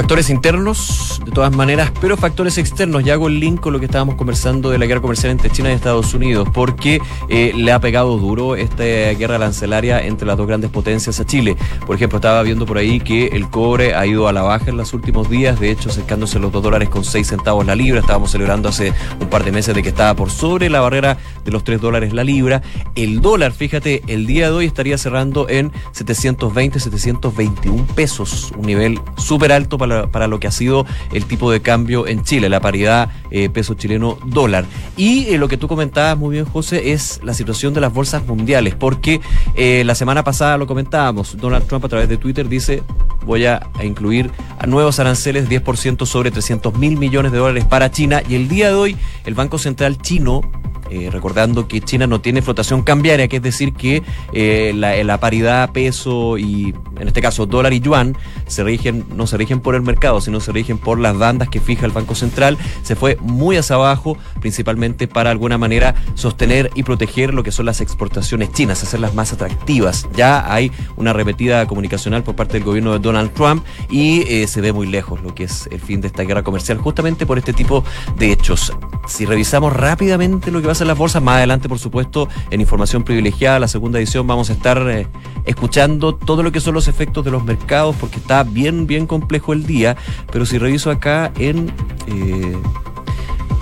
Factores 0.00 0.30
internos, 0.30 1.20
de 1.26 1.30
todas 1.30 1.54
maneras, 1.54 1.92
pero 2.00 2.16
factores 2.16 2.56
externos. 2.56 3.04
Ya 3.04 3.12
hago 3.12 3.28
el 3.28 3.38
link 3.38 3.60
con 3.60 3.74
lo 3.74 3.80
que 3.80 3.84
estábamos 3.84 4.14
conversando 4.14 4.70
de 4.70 4.78
la 4.78 4.86
guerra 4.86 5.02
comercial 5.02 5.30
entre 5.30 5.50
China 5.50 5.68
y 5.70 5.74
Estados 5.74 6.14
Unidos, 6.14 6.48
porque 6.54 7.02
eh, 7.28 7.52
le 7.54 7.70
ha 7.70 7.80
pegado 7.80 8.16
duro 8.16 8.56
esta 8.56 8.82
guerra 8.82 9.34
arancelaria 9.34 10.02
entre 10.02 10.26
las 10.26 10.38
dos 10.38 10.46
grandes 10.46 10.70
potencias 10.70 11.20
a 11.20 11.26
Chile. 11.26 11.54
Por 11.86 11.96
ejemplo, 11.96 12.16
estaba 12.16 12.42
viendo 12.42 12.64
por 12.64 12.78
ahí 12.78 12.98
que 12.98 13.26
el 13.26 13.50
cobre 13.50 13.94
ha 13.94 14.06
ido 14.06 14.26
a 14.26 14.32
la 14.32 14.40
baja 14.40 14.70
en 14.70 14.78
los 14.78 14.94
últimos 14.94 15.28
días, 15.28 15.60
de 15.60 15.70
hecho, 15.70 15.90
acercándose 15.90 16.38
los 16.38 16.50
2 16.50 16.62
dólares 16.62 16.88
con 16.88 17.04
6 17.04 17.26
centavos 17.26 17.66
la 17.66 17.74
libra. 17.74 18.00
Estábamos 18.00 18.30
celebrando 18.30 18.70
hace 18.70 18.94
un 19.20 19.28
par 19.28 19.44
de 19.44 19.52
meses 19.52 19.74
de 19.74 19.82
que 19.82 19.90
estaba 19.90 20.14
por 20.14 20.30
sobre 20.30 20.70
la 20.70 20.80
barrera 20.80 21.18
de 21.44 21.50
los 21.52 21.62
3 21.62 21.78
dólares 21.78 22.14
la 22.14 22.24
libra. 22.24 22.62
El 22.94 23.20
dólar, 23.20 23.52
fíjate, 23.52 24.02
el 24.06 24.26
día 24.26 24.46
de 24.46 24.56
hoy 24.56 24.64
estaría 24.64 24.96
cerrando 24.96 25.46
en 25.50 25.70
720, 25.92 26.80
721 26.80 27.86
pesos, 27.94 28.50
un 28.56 28.64
nivel 28.64 28.98
súper 29.18 29.52
alto 29.52 29.76
para, 29.76 29.89
lo 29.90 30.40
que 30.40 30.46
ha 30.46 30.50
sido 30.50 30.86
el 31.12 31.26
tipo 31.26 31.50
de 31.50 31.60
cambio 31.60 32.06
en 32.06 32.22
Chile, 32.22 32.48
la 32.48 32.60
paridad 32.60 33.10
eh, 33.30 33.48
peso 33.50 33.74
chileno 33.74 34.18
dólar. 34.24 34.64
Y 34.96 35.26
eh, 35.28 35.38
lo 35.38 35.48
que 35.48 35.56
tú 35.56 35.68
comentabas 35.68 36.16
muy 36.16 36.34
bien, 36.34 36.44
José, 36.44 36.92
es 36.92 37.20
la 37.22 37.34
situación 37.34 37.74
de 37.74 37.80
las 37.80 37.92
bolsas 37.92 38.26
mundiales, 38.26 38.74
porque 38.74 39.20
eh, 39.54 39.82
la 39.84 39.94
semana 39.94 40.24
pasada 40.24 40.56
lo 40.58 40.66
comentábamos, 40.66 41.36
Donald 41.36 41.66
Trump 41.66 41.84
a 41.84 41.88
través 41.88 42.08
de 42.08 42.16
Twitter 42.16 42.48
dice, 42.48 42.82
voy 43.24 43.46
a, 43.46 43.68
incluir 43.82 44.30
a 44.58 44.66
nuevos 44.66 44.98
aranceles 45.00 45.48
10% 45.48 46.06
sobre 46.06 46.30
300 46.30 46.76
mil 46.76 46.96
millones 46.96 47.32
de 47.32 47.38
dólares 47.38 47.64
para 47.64 47.90
China, 47.90 48.22
y 48.28 48.34
el 48.34 48.48
día 48.48 48.68
de 48.68 48.74
hoy 48.74 48.96
el 49.24 49.34
Banco 49.34 49.58
Central 49.58 49.98
chino 49.98 50.42
eh, 50.90 51.08
recordando 51.10 51.68
que 51.68 51.80
China 51.80 52.06
no 52.06 52.20
tiene 52.20 52.42
flotación 52.42 52.82
cambiaria, 52.82 53.28
que 53.28 53.36
es 53.36 53.42
decir, 53.42 53.72
que 53.72 54.02
eh, 54.32 54.72
la, 54.74 55.20
paridad 55.20 55.70
peso 55.70 56.38
y, 56.38 56.74
en 56.98 57.08
este 57.08 57.20
caso, 57.20 57.46
dólar 57.46 57.72
y 57.72 57.80
yuan, 57.80 58.16
se 58.46 58.64
rigen, 58.64 59.04
no 59.14 59.26
se 59.26 59.36
rigen 59.36 59.60
por 59.60 59.74
el 59.74 59.82
mercado, 59.82 60.20
sino 60.20 60.40
se 60.40 60.50
rigen 60.50 60.78
por 60.78 60.98
las 60.98 61.16
bandas 61.16 61.48
que 61.48 61.60
fija 61.60 61.86
el 61.86 61.92
Banco 61.92 62.14
Central, 62.14 62.58
se 62.82 62.96
fue 62.96 63.18
muy 63.20 63.56
hacia 63.56 63.76
abajo, 63.76 64.16
principalmente 64.40 65.06
para 65.06 65.30
alguna 65.30 65.58
manera 65.58 65.94
sostener 66.14 66.70
y 66.74 66.82
proteger 66.82 67.34
lo 67.34 67.42
que 67.42 67.52
son 67.52 67.66
las 67.66 67.80
exportaciones 67.80 68.52
chinas, 68.52 68.82
hacerlas 68.82 69.14
más 69.14 69.32
atractivas. 69.32 70.08
Ya 70.16 70.52
hay 70.52 70.72
una 70.96 71.12
repetida 71.12 71.66
comunicacional 71.66 72.22
por 72.22 72.34
parte 72.34 72.54
del 72.54 72.64
gobierno 72.64 72.92
de 72.92 72.98
Donald 72.98 73.32
Trump 73.32 73.64
y 73.88 74.22
eh, 74.22 74.46
se 74.46 74.60
ve 74.60 74.72
muy 74.72 74.86
lejos 74.86 75.20
lo 75.22 75.34
que 75.34 75.44
es 75.44 75.68
el 75.70 75.80
fin 75.80 76.00
de 76.00 76.08
esta 76.08 76.22
guerra 76.24 76.42
comercial, 76.42 76.78
justamente 76.78 77.26
por 77.26 77.38
este 77.38 77.52
tipo 77.52 77.84
de 78.16 78.32
hechos. 78.32 78.72
Si 79.06 79.26
revisamos 79.26 79.72
rápidamente 79.72 80.50
lo 80.50 80.60
que 80.60 80.66
va 80.66 80.72
a 80.72 80.76
en 80.80 80.88
las 80.88 80.98
bolsas. 80.98 81.22
Más 81.22 81.36
adelante, 81.36 81.68
por 81.68 81.78
supuesto, 81.78 82.28
en 82.50 82.60
información 82.60 83.02
privilegiada, 83.02 83.58
la 83.58 83.68
segunda 83.68 83.98
edición, 83.98 84.26
vamos 84.26 84.50
a 84.50 84.52
estar 84.52 84.82
eh, 84.88 85.06
escuchando 85.44 86.14
todo 86.14 86.42
lo 86.42 86.52
que 86.52 86.60
son 86.60 86.74
los 86.74 86.88
efectos 86.88 87.24
de 87.24 87.30
los 87.30 87.44
mercados, 87.44 87.96
porque 87.98 88.18
está 88.18 88.42
bien, 88.42 88.86
bien 88.86 89.06
complejo 89.06 89.52
el 89.52 89.66
día. 89.66 89.96
Pero 90.32 90.46
si 90.46 90.58
reviso 90.58 90.90
acá 90.90 91.32
en. 91.38 91.72
Eh, 92.06 92.56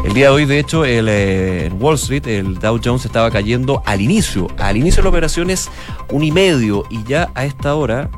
el 0.05 0.15
día 0.15 0.27
de 0.27 0.31
hoy, 0.31 0.45
de 0.45 0.61
hecho, 0.61 0.85
el, 0.85 1.07
eh, 1.09 1.71
Wall 1.79 1.97
Street, 1.97 2.27
el 2.29 2.59
Dow 2.59 2.81
Jones 2.83 3.05
estaba 3.05 3.31
cayendo 3.31 3.83
al 3.85 4.01
inicio. 4.01 4.47
Al 4.59 4.77
inicio 4.77 4.99
de 4.99 5.05
la 5.05 5.11
operación 5.11 5.51
es 5.51 5.69
un 6.11 6.23
y 6.23 6.31
medio. 6.31 6.85
Y 6.89 7.03
ya 7.03 7.31
a 7.35 7.45
esta 7.45 7.75
hora, 7.75 8.09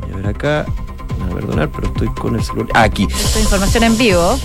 voy 0.00 0.12
a 0.12 0.16
ver 0.16 0.26
acá, 0.28 0.64
me 1.18 1.24
voy 1.24 1.32
a 1.32 1.34
perdonar, 1.40 1.70
pero 1.70 1.88
estoy 1.88 2.08
con 2.08 2.36
el 2.36 2.42
celular. 2.42 2.70
Aquí. 2.74 3.08
Esta 3.10 3.40
información 3.40 3.82
en 3.82 3.98
vivo. 3.98 4.38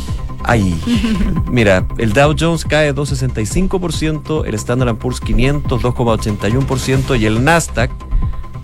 Ay, 0.49 0.75
mira, 1.51 1.85
el 1.99 2.11
Dow 2.11 2.33
Jones 2.37 2.65
cae 2.65 2.91
2,65%, 2.91 4.47
el 4.47 4.55
Standard 4.55 4.95
Poor's 4.95 5.19
500 5.19 5.79
2,81% 5.79 7.19
y 7.19 7.27
el 7.27 7.43
Nasdaq 7.43 7.91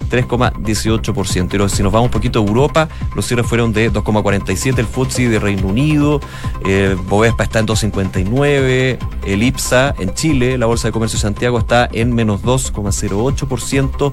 3,18%. 0.09 1.63
Y 1.63 1.69
si 1.69 1.83
nos 1.83 1.91
vamos 1.91 2.07
un 2.07 2.11
poquito 2.11 2.39
a 2.39 2.43
Europa, 2.43 2.89
los 3.15 3.27
cierres 3.27 3.45
fueron 3.45 3.71
de 3.71 3.93
2,47, 3.93 4.79
el 4.79 4.87
FTSE 4.87 5.29
de 5.29 5.37
Reino 5.37 5.67
Unido, 5.67 6.21
eh, 6.65 6.97
Bovespa 7.07 7.43
está 7.43 7.59
en 7.59 7.67
2,59, 7.67 8.97
el 9.27 9.43
IPSA 9.43 9.93
en 9.99 10.11
Chile, 10.15 10.57
la 10.57 10.65
Bolsa 10.65 10.87
de 10.87 10.91
Comercio 10.91 11.17
de 11.17 11.21
Santiago 11.21 11.59
está 11.59 11.87
en 11.91 12.15
menos 12.15 12.41
2,08%. 12.41 14.11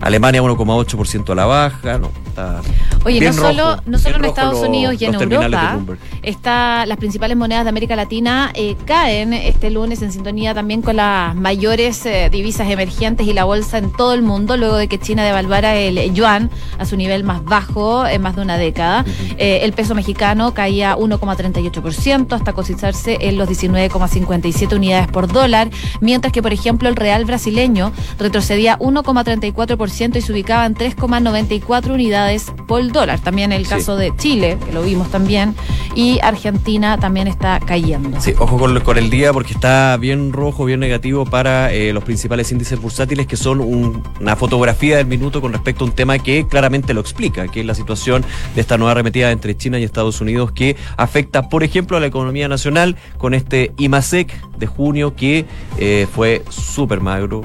Alemania 0.00 0.42
1,8% 0.42 1.30
a 1.30 1.34
la 1.34 1.44
baja, 1.44 1.98
no, 1.98 2.10
está 2.26 2.62
Oye, 3.06 3.20
bien 3.20 3.36
no 3.36 3.40
solo, 3.40 3.76
no 3.86 3.98
solo 3.98 4.16
en 4.16 4.24
Estados 4.24 4.66
Unidos 4.66 4.96
y 5.00 5.04
en 5.04 5.14
Europa, 5.14 5.78
está, 6.22 6.84
las 6.86 6.98
principales 6.98 7.36
monedas 7.36 7.62
de 7.62 7.68
América 7.68 7.94
Latina 7.94 8.50
eh, 8.52 8.74
caen 8.84 9.32
este 9.32 9.70
lunes 9.70 10.02
en 10.02 10.10
sintonía 10.10 10.54
también 10.54 10.82
con 10.82 10.96
las 10.96 11.36
mayores 11.36 12.04
eh, 12.04 12.30
divisas 12.32 12.68
emergentes 12.68 13.28
y 13.28 13.32
la 13.32 13.44
bolsa 13.44 13.78
en 13.78 13.92
todo 13.92 14.12
el 14.12 14.22
mundo, 14.22 14.56
luego 14.56 14.74
de 14.74 14.88
que 14.88 14.98
China 14.98 15.24
devaluara 15.24 15.76
el 15.76 16.14
yuan 16.14 16.50
a 16.78 16.84
su 16.84 16.96
nivel 16.96 17.22
más 17.22 17.44
bajo 17.44 18.04
en 18.04 18.20
más 18.22 18.34
de 18.34 18.42
una 18.42 18.58
década. 18.58 19.04
Eh, 19.38 19.60
el 19.62 19.72
peso 19.72 19.94
mexicano 19.94 20.52
caía 20.52 20.96
1,38% 20.96 22.32
hasta 22.32 22.54
cotizarse 22.54 23.18
en 23.20 23.38
los 23.38 23.48
19,57 23.48 24.74
unidades 24.74 25.06
por 25.06 25.32
dólar, 25.32 25.70
mientras 26.00 26.32
que, 26.32 26.42
por 26.42 26.52
ejemplo, 26.52 26.88
el 26.88 26.96
real 26.96 27.24
brasileño 27.24 27.92
retrocedía 28.18 28.76
1,34% 28.80 30.16
y 30.16 30.20
se 30.22 30.32
ubicaba 30.32 30.66
en 30.66 30.74
3,94 30.74 31.92
unidades 31.92 32.52
por 32.66 32.82
dólar. 32.82 32.95
También 32.96 33.52
el 33.52 33.64
Sí. 33.64 33.70
caso 33.70 33.96
de 33.96 34.14
Chile, 34.16 34.56
que 34.64 34.72
lo 34.72 34.82
vimos 34.82 35.10
también, 35.10 35.54
y 35.94 36.18
Argentina 36.22 36.98
también 36.98 37.26
está 37.28 37.60
cayendo. 37.60 38.20
Sí, 38.20 38.32
ojo 38.38 38.58
con, 38.58 38.80
con 38.80 38.96
el 38.96 39.10
día 39.10 39.32
porque 39.34 39.52
está 39.52 39.96
bien 39.98 40.32
rojo, 40.32 40.64
bien 40.64 40.80
negativo 40.80 41.26
para 41.26 41.72
eh, 41.72 41.92
los 41.92 42.04
principales 42.04 42.50
índices 42.52 42.80
bursátiles 42.80 43.26
que 43.26 43.36
son 43.36 43.60
un- 43.60 44.02
una 44.20 44.34
fotografía 44.36 44.96
del 44.96 45.06
minuto 45.06 45.40
con 45.42 45.52
respecto 45.52 45.84
a 45.84 45.88
un 45.88 45.92
tema 45.92 46.18
que 46.18 46.46
claramente 46.48 46.94
lo 46.94 47.00
explica, 47.02 47.48
que 47.48 47.60
es 47.60 47.66
la 47.66 47.74
situación 47.74 48.24
de 48.54 48.60
esta 48.62 48.78
nueva 48.78 48.92
arremetida 48.92 49.30
entre 49.30 49.56
China 49.56 49.78
y 49.78 49.84
Estados 49.84 50.20
Unidos 50.22 50.52
que 50.52 50.76
afecta, 50.96 51.48
por 51.50 51.64
ejemplo, 51.64 51.96
a 51.98 52.00
la 52.00 52.06
economía 52.06 52.48
nacional 52.48 52.96
con 53.18 53.34
este 53.34 53.72
IMASEC 53.76 54.32
de 54.58 54.66
junio 54.66 55.14
que 55.14 55.44
eh, 55.78 56.06
fue 56.14 56.42
súper 56.48 57.00
magro, 57.00 57.42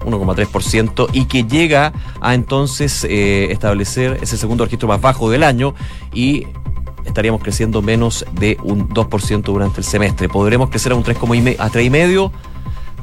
1,3% 0.00 1.08
y 1.12 1.26
que 1.26 1.44
llega 1.44 1.92
a 2.20 2.34
entonces 2.34 3.04
eh, 3.04 3.48
establecer 3.50 4.18
ese 4.22 4.36
segundo 4.36 4.64
registro 4.64 4.88
más 4.88 5.00
bajo 5.00 5.30
del 5.30 5.42
año 5.42 5.74
y 6.12 6.46
estaríamos 7.04 7.42
creciendo 7.42 7.82
menos 7.82 8.24
de 8.32 8.56
un 8.62 8.88
2% 8.88 9.42
durante 9.42 9.78
el 9.78 9.84
semestre. 9.84 10.28
¿Podremos 10.28 10.70
crecer 10.70 10.92
a 10.92 10.94
un 10.94 11.04
3,5 11.04 11.56
a 11.58 11.70
3,5? 11.70 12.30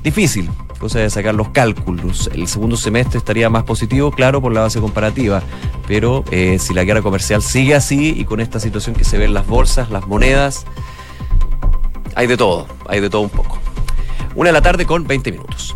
Difícil, 0.04 0.50
cosa 0.80 1.00
de 1.00 1.10
sacar 1.10 1.36
los 1.36 1.50
cálculos. 1.50 2.30
El 2.34 2.48
segundo 2.48 2.78
semestre 2.78 3.18
estaría 3.18 3.50
más 3.50 3.64
positivo, 3.64 4.12
claro, 4.12 4.42
por 4.42 4.54
la 4.54 4.62
base 4.62 4.80
comparativa, 4.80 5.42
pero 5.88 6.24
eh, 6.32 6.60
si 6.60 6.74
la 6.74 6.84
guerra 6.84 7.02
comercial 7.02 7.42
sigue 7.42 7.76
así 7.76 8.14
y 8.18 8.26
con 8.26 8.40
esta 8.40 8.60
situación 8.60 8.96
que 8.96 9.04
se 9.04 9.18
ve 9.18 9.26
en 9.26 9.34
las 9.34 9.48
bolsas, 9.48 9.90
las 9.90 10.08
monedas, 10.08 10.66
hay 12.16 12.28
de 12.28 12.38
todo, 12.38 12.68
hay 12.88 13.02
de 13.02 13.10
todo 13.10 13.22
un 13.22 13.30
poco. 13.30 13.60
Una 14.36 14.50
de 14.50 14.54
la 14.54 14.62
tarde 14.62 14.86
con 14.86 15.06
20 15.06 15.32
minutos. 15.32 15.76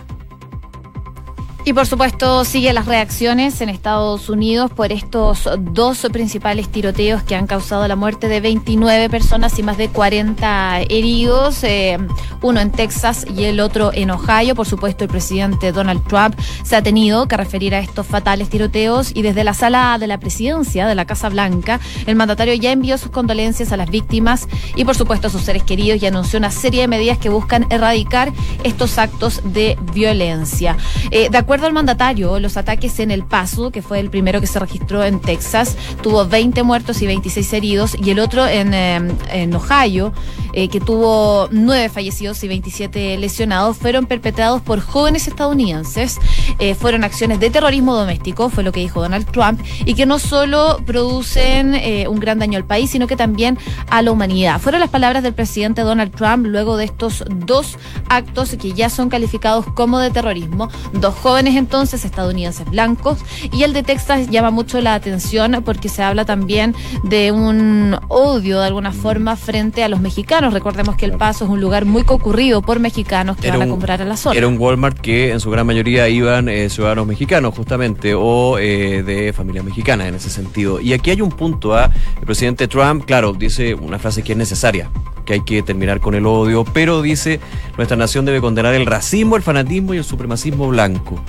Y 1.63 1.73
por 1.73 1.85
supuesto 1.85 2.43
siguen 2.43 2.73
las 2.73 2.87
reacciones 2.87 3.61
en 3.61 3.69
Estados 3.69 4.29
Unidos 4.29 4.71
por 4.71 4.91
estos 4.91 5.47
dos 5.59 6.07
principales 6.11 6.69
tiroteos 6.69 7.21
que 7.21 7.35
han 7.35 7.45
causado 7.45 7.87
la 7.87 7.95
muerte 7.95 8.27
de 8.27 8.41
29 8.41 9.09
personas 9.09 9.59
y 9.59 9.63
más 9.63 9.77
de 9.77 9.89
40 9.89 10.81
heridos, 10.89 11.63
eh, 11.63 11.99
uno 12.41 12.59
en 12.61 12.71
Texas 12.71 13.27
y 13.37 13.43
el 13.43 13.59
otro 13.59 13.91
en 13.93 14.09
Ohio. 14.09 14.55
Por 14.55 14.65
supuesto 14.65 15.03
el 15.03 15.11
presidente 15.11 15.71
Donald 15.71 16.03
Trump 16.07 16.35
se 16.63 16.75
ha 16.75 16.81
tenido 16.81 17.27
que 17.27 17.37
referir 17.37 17.75
a 17.75 17.79
estos 17.79 18.07
fatales 18.07 18.49
tiroteos 18.49 19.11
y 19.13 19.21
desde 19.21 19.43
la 19.43 19.53
sala 19.53 19.95
de 19.99 20.07
la 20.07 20.19
presidencia 20.19 20.87
de 20.87 20.95
la 20.95 21.05
Casa 21.05 21.29
Blanca 21.29 21.79
el 22.07 22.15
mandatario 22.15 22.55
ya 22.55 22.71
envió 22.71 22.97
sus 22.97 23.11
condolencias 23.11 23.71
a 23.71 23.77
las 23.77 23.91
víctimas 23.91 24.47
y 24.75 24.83
por 24.83 24.95
supuesto 24.95 25.27
a 25.27 25.29
sus 25.29 25.43
seres 25.43 25.61
queridos 25.61 26.01
y 26.01 26.07
anunció 26.07 26.39
una 26.39 26.49
serie 26.49 26.81
de 26.81 26.87
medidas 26.87 27.19
que 27.19 27.29
buscan 27.29 27.67
erradicar 27.69 28.33
estos 28.63 28.97
actos 28.97 29.41
de 29.43 29.77
violencia. 29.93 30.75
Eh, 31.11 31.29
al 31.59 31.73
mandatario, 31.73 32.39
los 32.39 32.57
ataques 32.57 32.99
en 32.99 33.11
El 33.11 33.23
Paso, 33.23 33.71
que 33.71 33.81
fue 33.81 33.99
el 33.99 34.09
primero 34.09 34.39
que 34.39 34.47
se 34.47 34.59
registró 34.59 35.03
en 35.03 35.19
Texas, 35.19 35.77
tuvo 36.01 36.25
20 36.25 36.63
muertos 36.63 37.01
y 37.01 37.07
26 37.07 37.53
heridos, 37.53 37.95
y 38.01 38.09
el 38.11 38.19
otro 38.19 38.47
en, 38.47 38.73
eh, 38.73 39.01
en 39.31 39.53
Ohio, 39.53 40.13
eh, 40.53 40.67
que 40.67 40.79
tuvo 40.79 41.47
9 41.51 41.89
fallecidos 41.89 42.43
y 42.43 42.47
27 42.47 43.17
lesionados, 43.17 43.77
fueron 43.77 44.05
perpetrados 44.05 44.61
por 44.61 44.81
jóvenes 44.81 45.27
estadounidenses. 45.27 46.19
Eh, 46.59 46.75
fueron 46.75 47.03
acciones 47.03 47.39
de 47.39 47.49
terrorismo 47.49 47.95
doméstico, 47.95 48.49
fue 48.49 48.63
lo 48.63 48.71
que 48.71 48.81
dijo 48.81 49.01
Donald 49.01 49.29
Trump, 49.31 49.61
y 49.85 49.93
que 49.93 50.05
no 50.05 50.19
solo 50.19 50.79
producen 50.85 51.75
eh, 51.75 52.07
un 52.07 52.19
gran 52.19 52.39
daño 52.39 52.57
al 52.57 52.65
país, 52.65 52.91
sino 52.91 53.07
que 53.07 53.15
también 53.15 53.57
a 53.89 54.01
la 54.01 54.11
humanidad. 54.11 54.59
Fueron 54.59 54.81
las 54.81 54.89
palabras 54.89 55.23
del 55.23 55.33
presidente 55.33 55.81
Donald 55.81 56.13
Trump 56.13 56.45
luego 56.45 56.77
de 56.77 56.85
estos 56.85 57.23
dos 57.29 57.77
actos 58.09 58.55
que 58.61 58.73
ya 58.73 58.89
son 58.89 59.09
calificados 59.09 59.65
como 59.73 59.99
de 59.99 60.11
terrorismo. 60.11 60.69
Dos 60.93 61.15
jóvenes 61.15 61.40
entonces 61.47 62.05
estadounidenses 62.05 62.69
blancos 62.69 63.19
y 63.51 63.63
el 63.63 63.73
de 63.73 63.83
Texas 63.83 64.29
llama 64.29 64.51
mucho 64.51 64.81
la 64.81 64.93
atención 64.93 65.61
porque 65.65 65.89
se 65.89 66.03
habla 66.03 66.25
también 66.25 66.75
de 67.03 67.31
un 67.31 67.97
odio 68.11 68.59
de 68.59 68.67
alguna 68.67 68.91
forma 68.91 69.35
frente 69.35 69.83
a 69.83 69.89
los 69.89 70.01
mexicanos. 70.01 70.53
Recordemos 70.53 70.95
que 70.95 71.05
El 71.05 71.13
Paso 71.13 71.45
es 71.45 71.49
un 71.49 71.61
lugar 71.61 71.85
muy 71.85 72.03
concurrido 72.03 72.61
por 72.61 72.79
mexicanos 72.79 73.37
que 73.37 73.47
Era 73.47 73.57
van 73.57 73.63
a 73.63 73.65
un- 73.65 73.71
comprar 73.79 74.01
a 74.01 74.05
la 74.05 74.17
zona. 74.17 74.37
Era 74.37 74.47
un 74.47 74.57
Walmart 74.59 74.99
que 74.99 75.31
en 75.31 75.39
su 75.39 75.49
gran 75.49 75.65
mayoría 75.65 76.07
iban 76.09 76.49
eh, 76.49 76.69
ciudadanos 76.69 77.07
mexicanos, 77.07 77.55
justamente, 77.55 78.13
o 78.15 78.57
eh, 78.59 79.03
de 79.03 79.31
familias 79.33 79.63
mexicanas 79.65 80.07
en 80.07 80.15
ese 80.15 80.29
sentido. 80.29 80.79
Y 80.81 80.93
aquí 80.93 81.09
hay 81.11 81.21
un 81.21 81.29
punto, 81.31 81.73
¿ah? 81.75 81.89
el 82.19 82.25
presidente 82.25 82.67
Trump, 82.67 83.05
claro, 83.05 83.33
dice 83.33 83.73
una 83.75 83.97
frase 83.99 84.21
que 84.23 84.33
es 84.33 84.37
necesaria, 84.37 84.89
que 85.25 85.33
hay 85.33 85.41
que 85.45 85.61
terminar 85.63 85.99
con 86.01 86.13
el 86.15 86.25
odio, 86.25 86.65
pero 86.65 87.01
dice, 87.01 87.39
nuestra 87.77 87.95
nación 87.95 88.25
debe 88.25 88.41
condenar 88.41 88.73
el 88.73 88.85
racismo, 88.85 89.35
el 89.37 89.41
fanatismo 89.43 89.93
y 89.93 89.97
el 89.97 90.03
supremacismo 90.03 90.67
blanco. 90.67 91.19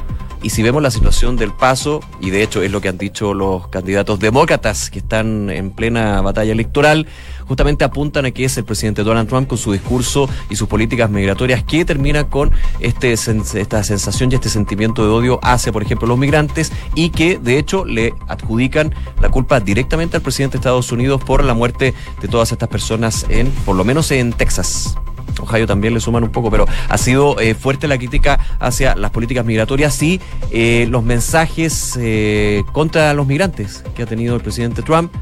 Y 0.42 0.50
si 0.50 0.62
vemos 0.62 0.82
la 0.82 0.90
situación 0.90 1.36
del 1.36 1.52
paso, 1.52 2.00
y 2.20 2.30
de 2.30 2.42
hecho 2.42 2.62
es 2.62 2.70
lo 2.72 2.80
que 2.80 2.88
han 2.88 2.98
dicho 2.98 3.32
los 3.32 3.68
candidatos 3.68 4.18
demócratas 4.18 4.90
que 4.90 4.98
están 4.98 5.50
en 5.50 5.70
plena 5.70 6.20
batalla 6.20 6.50
electoral, 6.50 7.06
justamente 7.46 7.84
apuntan 7.84 8.24
a 8.24 8.32
que 8.32 8.44
es 8.44 8.56
el 8.56 8.64
presidente 8.64 9.04
Donald 9.04 9.28
Trump 9.28 9.48
con 9.48 9.56
su 9.56 9.72
discurso 9.72 10.28
y 10.50 10.56
sus 10.56 10.68
políticas 10.68 11.10
migratorias 11.10 11.62
que 11.62 11.84
termina 11.84 12.28
con 12.28 12.50
este, 12.80 13.12
esta 13.12 13.84
sensación 13.84 14.32
y 14.32 14.34
este 14.34 14.48
sentimiento 14.48 15.04
de 15.04 15.10
odio 15.10 15.38
hacia, 15.42 15.72
por 15.72 15.82
ejemplo, 15.82 16.08
los 16.08 16.18
migrantes 16.18 16.72
y 16.96 17.10
que 17.10 17.38
de 17.38 17.58
hecho 17.58 17.84
le 17.84 18.14
adjudican 18.26 18.92
la 19.20 19.28
culpa 19.28 19.60
directamente 19.60 20.16
al 20.16 20.22
presidente 20.22 20.54
de 20.54 20.58
Estados 20.58 20.90
Unidos 20.90 21.22
por 21.22 21.44
la 21.44 21.54
muerte 21.54 21.94
de 22.20 22.28
todas 22.28 22.50
estas 22.50 22.68
personas 22.68 23.26
en, 23.28 23.48
por 23.64 23.76
lo 23.76 23.84
menos 23.84 24.10
en 24.10 24.32
Texas. 24.32 24.96
Ohio 25.40 25.66
también 25.66 25.94
le 25.94 26.00
suman 26.00 26.24
un 26.24 26.30
poco, 26.30 26.50
pero 26.50 26.66
ha 26.88 26.98
sido 26.98 27.38
eh, 27.40 27.54
fuerte 27.54 27.88
la 27.88 27.98
crítica 27.98 28.38
hacia 28.58 28.94
las 28.96 29.10
políticas 29.10 29.44
migratorias 29.44 30.02
y 30.02 30.20
eh, 30.50 30.86
los 30.88 31.02
mensajes 31.04 31.98
eh, 32.00 32.62
contra 32.72 33.12
los 33.14 33.26
migrantes 33.26 33.84
que 33.94 34.02
ha 34.02 34.06
tenido 34.06 34.36
el 34.36 34.42
presidente 34.42 34.82
Trump, 34.82 35.12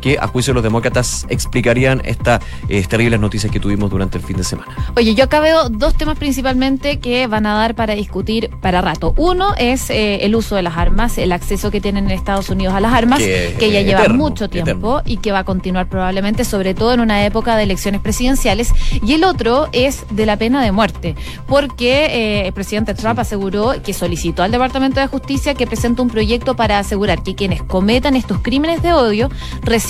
que 0.00 0.18
a 0.18 0.26
juicio 0.26 0.52
de 0.52 0.56
los 0.56 0.62
demócratas 0.62 1.26
explicarían 1.28 2.02
estas 2.04 2.42
eh, 2.68 2.84
terribles 2.88 3.20
noticias 3.20 3.52
que 3.52 3.60
tuvimos 3.60 3.90
durante 3.90 4.18
el 4.18 4.24
fin 4.24 4.36
de 4.36 4.44
semana. 4.44 4.74
Oye, 4.96 5.14
yo 5.14 5.24
acá 5.24 5.40
veo 5.40 5.68
dos 5.68 5.96
temas 5.96 6.18
principalmente 6.18 6.98
que 6.98 7.26
van 7.26 7.46
a 7.46 7.54
dar 7.54 7.74
para 7.74 7.94
discutir 7.94 8.50
para 8.60 8.80
rato. 8.80 9.14
Uno 9.16 9.54
es 9.56 9.90
eh, 9.90 10.24
el 10.24 10.34
uso 10.34 10.56
de 10.56 10.62
las 10.62 10.76
armas, 10.76 11.18
el 11.18 11.32
acceso 11.32 11.70
que 11.70 11.80
tienen 11.80 12.06
en 12.06 12.12
Estados 12.12 12.50
Unidos 12.50 12.74
a 12.74 12.80
las 12.80 12.92
armas, 12.92 13.18
Que, 13.18 13.56
que, 13.58 13.70
ya 13.70 13.82
lleva 13.82 14.00
eterno, 14.00 14.18
mucho 14.18 14.48
tiempo 14.48 14.98
eterno. 14.98 15.02
y 15.04 15.16
que 15.18 15.32
va 15.32 15.40
a 15.40 15.44
continuar 15.44 15.88
probablemente, 15.88 16.44
sobre 16.44 16.74
todo 16.74 16.94
en 16.94 17.00
una 17.00 17.24
época 17.24 17.56
de 17.56 17.64
elecciones 17.64 18.00
presidenciales. 18.00 18.72
Y 19.02 19.14
el 19.14 19.24
otro 19.24 19.68
es 19.72 20.04
de 20.10 20.26
la 20.26 20.36
pena 20.36 20.62
de 20.62 20.72
muerte, 20.72 21.14
porque 21.46 22.06
eh, 22.06 22.46
el 22.46 22.52
presidente 22.52 22.94
Trump 22.94 23.18
aseguró 23.18 23.74
que 23.82 23.92
solicitó 23.92 24.42
al 24.42 24.50
Departamento 24.50 25.00
de 25.00 25.06
Justicia 25.06 25.54
que 25.54 25.66
presente 25.66 26.02
un 26.02 26.08
proyecto 26.08 26.56
para 26.56 26.78
asegurar 26.78 27.22
que 27.22 27.34
quienes 27.34 27.62
cometan 27.62 28.16
estos 28.16 28.38
crímenes 28.40 28.82
de 28.82 28.92
odio 28.92 29.28
reciban 29.62 29.88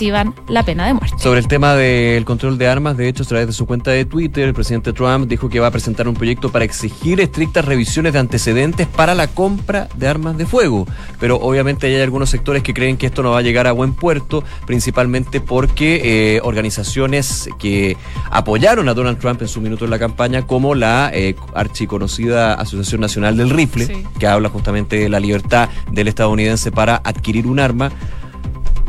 la 0.49 0.63
pena 0.65 0.87
de 0.87 0.95
muerte. 0.95 1.17
Sobre 1.19 1.41
el 1.41 1.49
tema 1.49 1.75
del 1.75 2.25
control 2.25 2.59
de 2.59 2.69
armas, 2.69 2.97
de 2.97 3.09
hecho, 3.09 3.23
a 3.23 3.27
través 3.27 3.47
de 3.47 3.53
su 3.53 3.67
cuenta 3.67 3.91
de 3.91 4.05
Twitter, 4.05 4.49
el 4.49 4.55
presidente 4.55 4.93
Trump 4.93 5.29
dijo 5.29 5.49
que 5.49 5.61
va 5.61 5.69
a 5.69 5.71
presentar 5.71 6.09
un 6.09 6.15
proyecto 6.15 6.51
para 6.51 6.65
exigir 6.65 7.21
estrictas 7.21 7.65
revisiones 7.65 8.13
de 8.13 8.19
antecedentes 8.19 8.87
para 8.87 9.15
la 9.15 9.27
compra 9.29 9.89
de 9.97 10.09
armas 10.09 10.37
de 10.39 10.47
fuego. 10.47 10.87
Pero 11.21 11.37
obviamente 11.37 11.87
hay 11.87 12.01
algunos 12.01 12.31
sectores 12.31 12.63
que 12.63 12.75
creen 12.75 12.97
que 12.97 13.07
esto 13.07 13.23
no 13.23 13.31
va 13.33 13.39
a 13.39 13.43
llegar 13.43 13.67
a 13.67 13.73
buen 13.73 13.93
puerto, 13.95 14.45
principalmente 14.67 15.41
porque 15.41 16.37
eh, 16.37 16.41
organizaciones 16.43 17.49
que 17.59 17.97
apoyaron 18.31 18.89
a 18.89 18.95
Donald 18.95 19.19
Trump 19.19 19.43
en 19.43 19.49
su 19.49 19.61
minuto 19.61 19.85
en 19.85 19.91
la 19.91 19.99
campaña, 19.99 20.47
como 20.47 20.75
la 20.75 21.11
eh, 21.13 21.35
archiconocida 21.55 22.55
Asociación 22.55 23.01
Nacional 23.01 23.37
del 23.37 23.51
Rifle, 23.51 23.87
Sí. 23.87 24.05
que 24.19 24.27
habla 24.27 24.49
justamente 24.49 24.97
de 24.97 25.09
la 25.09 25.21
libertad 25.21 25.69
del 25.91 26.09
estadounidense 26.09 26.71
para 26.73 26.97
adquirir 27.05 27.47
un 27.47 27.59
arma, 27.61 27.91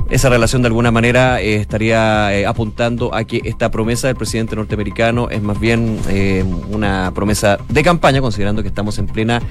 esa 0.09 0.29
relación 0.29 0.63
de 0.63 0.67
alguna 0.67 0.89
manera 0.91 1.39
eh, 1.39 1.57
estaría 1.57 2.35
eh, 2.35 2.47
apuntando 2.47 3.13
a 3.13 3.25
que 3.25 3.41
esta 3.45 3.69
promesa 3.69 4.07
del 4.07 4.15
presidente 4.15 4.55
norteamericano 4.55 5.29
es 5.29 5.41
más 5.43 5.59
bien 5.59 5.99
eh, 6.09 6.43
una 6.69 7.11
promesa 7.13 7.59
de 7.69 7.83
campaña, 7.83 8.19
considerando 8.19 8.63
que 8.63 8.69
estamos 8.69 8.97
en 8.97 9.07
plena 9.07 9.41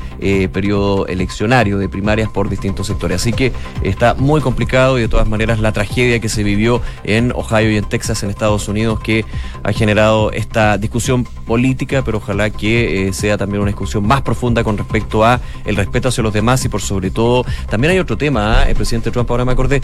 periodo 0.53 1.07
eleccionario 1.07 1.79
de 1.79 1.89
primarias 1.89 2.29
por 2.29 2.49
distintos 2.49 2.89
sectores. 2.89 3.21
Así 3.21 3.33
que 3.33 3.53
está 3.83 4.15
muy 4.15 4.41
complicado 4.41 4.99
y 4.99 5.03
de 5.03 5.09
todas 5.09 5.29
maneras 5.29 5.61
la 5.61 5.73
tragedia 5.73 6.19
que 6.19 6.29
se 6.29 6.43
vivió 6.43 6.83
en 7.05 7.33
Ohio 7.33 7.71
y 7.71 7.77
en 7.77 7.85
Texas, 7.85 8.23
en 8.23 8.31
Estados 8.31 8.69
Unidos, 8.69 9.01
que 9.01 9.25
ha 9.63 9.73
generado 9.73 10.33
esta 10.33 10.77
discusión 10.77 11.25
política, 11.25 12.03
pero 12.05 12.19
ojalá 12.19 12.51
que 12.51 13.11
sea 13.13 13.39
también 13.39 13.63
una 13.63 13.69
discusión 13.69 14.07
más 14.07 14.23
profunda 14.23 14.65
con 14.65 14.77
respecto 14.77 15.25
a 15.25 15.41
el 15.65 15.77
respeto 15.77 16.09
hacia 16.09 16.23
los 16.23 16.33
demás 16.33 16.65
y 16.65 16.69
por 16.69 16.83
sobre 16.83 17.11
todo, 17.11 17.45
también 17.71 17.93
hay 17.93 17.99
otro 17.99 18.17
tema, 18.17 18.63
¿ah? 18.63 18.69
el 18.69 18.75
presidente 18.75 19.11
Trump, 19.11 19.31
ahora 19.31 19.45
me 19.45 19.53
acordé, 19.53 19.81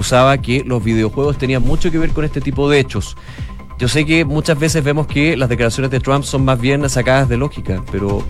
acusaba 0.00 0.36
que 0.36 0.62
los 0.62 0.84
videojuegos 0.84 1.38
tenían 1.38 1.62
mucho 1.62 1.90
que 1.90 1.96
ver 1.96 2.10
con 2.10 2.22
este 2.26 2.42
tipo 2.42 2.68
de 2.68 2.78
hechos. 2.80 3.16
Yo 3.78 3.88
sé 3.88 4.04
que 4.04 4.26
muchas 4.26 4.58
veces 4.58 4.84
vemos 4.84 5.06
que 5.06 5.38
las 5.38 5.48
declaraciones 5.48 5.90
de 5.90 6.00
Trump 6.00 6.22
son 6.22 6.44
más 6.44 6.60
bien 6.60 6.86
sacadas 6.90 7.30
de 7.30 7.38
lógica, 7.38 7.82
pero 7.90 8.22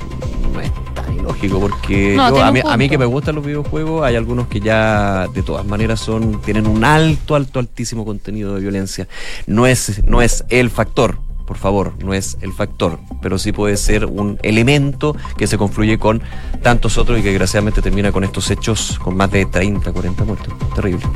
no 0.52 0.60
es 0.60 0.70
tan 0.94 1.12
ilógico 1.12 1.58
porque 1.58 2.14
No, 2.16 2.30
yo- 2.30 2.44
a, 2.44 2.52
mí, 2.52 2.60
a 2.64 2.76
mí 2.76 2.88
que 2.88 2.98
me 2.98 3.04
gustan 3.04 3.34
los 3.34 3.44
videojuegos, 3.44 4.04
hay 4.04 4.14
algunos 4.14 4.46
que 4.46 4.60
ya 4.60 5.26
de 5.34 5.42
todas 5.42 5.66
maneras 5.66 5.98
son 5.98 6.40
tienen 6.42 6.68
un 6.68 6.84
alto, 6.84 7.34
alto, 7.34 7.58
altísimo 7.58 8.04
contenido 8.04 8.54
de 8.54 8.60
violencia. 8.60 9.08
No 9.48 9.66
es, 9.66 10.04
no 10.04 10.22
es 10.22 10.44
el 10.48 10.70
factor, 10.70 11.18
por 11.46 11.56
favor, 11.56 11.94
no 12.02 12.12
es 12.12 12.36
el 12.40 12.52
factor, 12.52 12.98
pero 13.22 13.38
sí 13.38 13.52
puede 13.52 13.76
ser 13.76 14.06
un 14.06 14.38
elemento 14.42 15.16
que 15.36 15.46
se 15.46 15.56
confluye 15.56 15.98
con 15.98 16.22
tantos 16.62 16.98
otros 16.98 17.18
y 17.18 17.22
que 17.22 17.28
desgraciadamente 17.28 17.82
termina 17.82 18.12
con 18.12 18.24
estos 18.24 18.50
hechos 18.50 18.98
con 18.98 19.16
más 19.16 19.30
de 19.30 19.46
30, 19.46 19.92
40 19.92 20.24
muertos. 20.24 20.52
Terrible. 20.74 21.06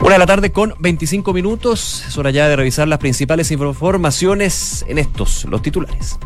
Una 0.00 0.12
de 0.12 0.18
la 0.18 0.26
tarde 0.26 0.52
con 0.52 0.74
25 0.80 1.32
minutos. 1.32 2.04
Es 2.06 2.18
hora 2.18 2.30
ya 2.30 2.46
de 2.46 2.56
revisar 2.56 2.86
las 2.88 2.98
principales 2.98 3.50
informaciones 3.50 4.84
en 4.86 4.98
estos, 4.98 5.46
los 5.46 5.62
titulares. 5.62 6.18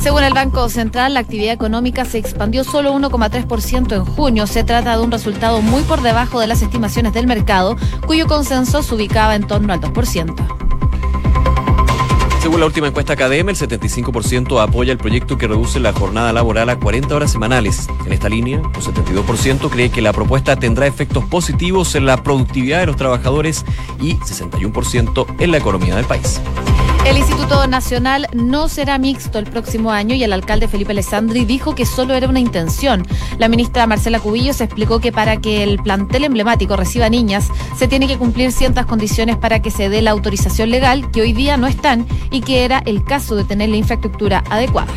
Según 0.00 0.24
el 0.24 0.32
Banco 0.32 0.68
Central, 0.68 1.14
la 1.14 1.20
actividad 1.20 1.52
económica 1.52 2.04
se 2.04 2.18
expandió 2.18 2.64
solo 2.64 2.92
1,3% 2.94 3.94
en 3.94 4.04
junio. 4.04 4.46
Se 4.46 4.64
trata 4.64 4.96
de 4.96 5.02
un 5.02 5.12
resultado 5.12 5.60
muy 5.60 5.82
por 5.82 6.02
debajo 6.02 6.40
de 6.40 6.46
las 6.46 6.62
estimaciones 6.62 7.12
del 7.12 7.26
mercado, 7.26 7.76
cuyo 8.06 8.26
consenso 8.26 8.82
se 8.82 8.94
ubicaba 8.94 9.36
en 9.36 9.46
torno 9.46 9.72
al 9.72 9.80
2%. 9.80 10.61
Según 12.52 12.60
la 12.60 12.66
última 12.66 12.88
encuesta 12.88 13.16
KDM, 13.16 13.48
el 13.48 13.56
75% 13.56 14.62
apoya 14.62 14.92
el 14.92 14.98
proyecto 14.98 15.38
que 15.38 15.48
reduce 15.48 15.80
la 15.80 15.94
jornada 15.94 16.34
laboral 16.34 16.68
a 16.68 16.78
40 16.78 17.16
horas 17.16 17.32
semanales. 17.32 17.88
En 18.04 18.12
esta 18.12 18.28
línea, 18.28 18.58
un 18.58 18.74
72% 18.74 19.70
cree 19.70 19.88
que 19.88 20.02
la 20.02 20.12
propuesta 20.12 20.54
tendrá 20.56 20.86
efectos 20.86 21.24
positivos 21.24 21.94
en 21.94 22.04
la 22.04 22.22
productividad 22.22 22.80
de 22.80 22.86
los 22.86 22.96
trabajadores 22.96 23.64
y 24.02 24.16
61% 24.16 25.34
en 25.38 25.50
la 25.50 25.56
economía 25.56 25.96
del 25.96 26.04
país. 26.04 26.42
El 27.04 27.18
Instituto 27.18 27.66
Nacional 27.66 28.28
no 28.32 28.68
será 28.68 28.96
mixto 28.96 29.40
el 29.40 29.46
próximo 29.46 29.90
año 29.90 30.14
y 30.14 30.22
el 30.22 30.32
alcalde 30.32 30.68
Felipe 30.68 30.92
Alessandri 30.92 31.44
dijo 31.44 31.74
que 31.74 31.84
solo 31.84 32.14
era 32.14 32.28
una 32.28 32.38
intención. 32.38 33.04
La 33.38 33.48
ministra 33.48 33.88
Marcela 33.88 34.20
Cubillos 34.20 34.60
explicó 34.60 35.00
que 35.00 35.10
para 35.10 35.38
que 35.38 35.64
el 35.64 35.78
plantel 35.78 36.22
emblemático 36.24 36.76
reciba 36.76 37.08
niñas 37.08 37.48
se 37.76 37.88
tiene 37.88 38.06
que 38.06 38.18
cumplir 38.18 38.52
ciertas 38.52 38.86
condiciones 38.86 39.36
para 39.36 39.60
que 39.60 39.72
se 39.72 39.88
dé 39.88 40.00
la 40.00 40.12
autorización 40.12 40.70
legal 40.70 41.10
que 41.10 41.22
hoy 41.22 41.32
día 41.32 41.56
no 41.56 41.66
están 41.66 42.06
y 42.30 42.40
que 42.40 42.64
era 42.64 42.80
el 42.86 43.02
caso 43.02 43.34
de 43.34 43.44
tener 43.44 43.68
la 43.70 43.76
infraestructura 43.76 44.44
adecuada. 44.48 44.92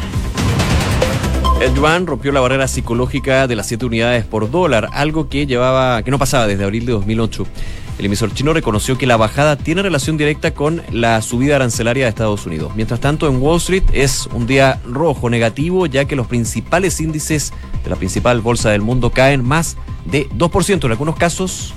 El 1.59 1.73
yuan 1.73 2.05
rompió 2.05 2.31
la 2.31 2.41
barrera 2.41 2.67
psicológica 2.67 3.47
de 3.47 3.55
las 3.55 3.65
7 3.67 3.85
unidades 3.85 4.25
por 4.25 4.51
dólar, 4.51 4.89
algo 4.93 5.27
que 5.27 5.47
llevaba 5.47 6.03
que 6.03 6.11
no 6.11 6.19
pasaba 6.19 6.45
desde 6.45 6.65
abril 6.65 6.85
de 6.85 6.91
2008. 6.91 7.47
El 7.97 8.05
emisor 8.05 8.33
chino 8.33 8.51
reconoció 8.51 8.97
que 8.97 9.07
la 9.07 9.15
bajada 9.15 9.55
tiene 9.55 9.81
relación 9.81 10.17
directa 10.17 10.53
con 10.53 10.81
la 10.91 11.21
subida 11.21 11.55
arancelaria 11.55 12.03
de 12.03 12.09
Estados 12.09 12.45
Unidos. 12.45 12.73
Mientras 12.75 12.99
tanto, 12.99 13.27
en 13.27 13.41
Wall 13.41 13.57
Street 13.57 13.83
es 13.93 14.27
un 14.33 14.47
día 14.47 14.81
rojo 14.85 15.29
negativo, 15.29 15.85
ya 15.85 16.03
que 16.05 16.17
los 16.17 16.27
principales 16.27 16.99
índices 16.99 17.53
de 17.83 17.89
la 17.89 17.95
principal 17.95 18.41
bolsa 18.41 18.69
del 18.71 18.81
mundo 18.81 19.11
caen 19.11 19.45
más 19.45 19.77
de 20.05 20.29
2%, 20.29 20.85
en 20.85 20.91
algunos 20.91 21.15
casos 21.15 21.73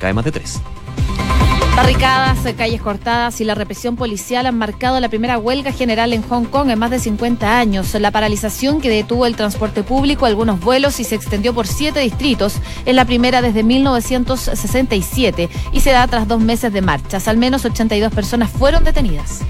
cae 0.00 0.12
más 0.12 0.24
de 0.24 0.32
3%. 0.32 0.71
Barricadas, 1.74 2.38
calles 2.54 2.82
cortadas 2.82 3.40
y 3.40 3.44
la 3.44 3.54
represión 3.54 3.96
policial 3.96 4.44
han 4.44 4.58
marcado 4.58 5.00
la 5.00 5.08
primera 5.08 5.38
huelga 5.38 5.72
general 5.72 6.12
en 6.12 6.22
Hong 6.22 6.44
Kong 6.44 6.68
en 6.68 6.78
más 6.78 6.90
de 6.90 6.98
50 6.98 7.58
años. 7.58 7.94
La 7.94 8.10
paralización 8.10 8.82
que 8.82 8.90
detuvo 8.90 9.24
el 9.24 9.36
transporte 9.36 9.82
público, 9.82 10.26
algunos 10.26 10.60
vuelos 10.60 11.00
y 11.00 11.04
se 11.04 11.14
extendió 11.14 11.54
por 11.54 11.66
siete 11.66 12.00
distritos 12.00 12.56
es 12.84 12.94
la 12.94 13.06
primera 13.06 13.40
desde 13.40 13.62
1967 13.62 15.48
y 15.72 15.80
se 15.80 15.92
da 15.92 16.06
tras 16.08 16.28
dos 16.28 16.40
meses 16.42 16.74
de 16.74 16.82
marchas. 16.82 17.26
Al 17.26 17.38
menos 17.38 17.64
82 17.64 18.12
personas 18.12 18.50
fueron 18.50 18.84
detenidas. 18.84 19.40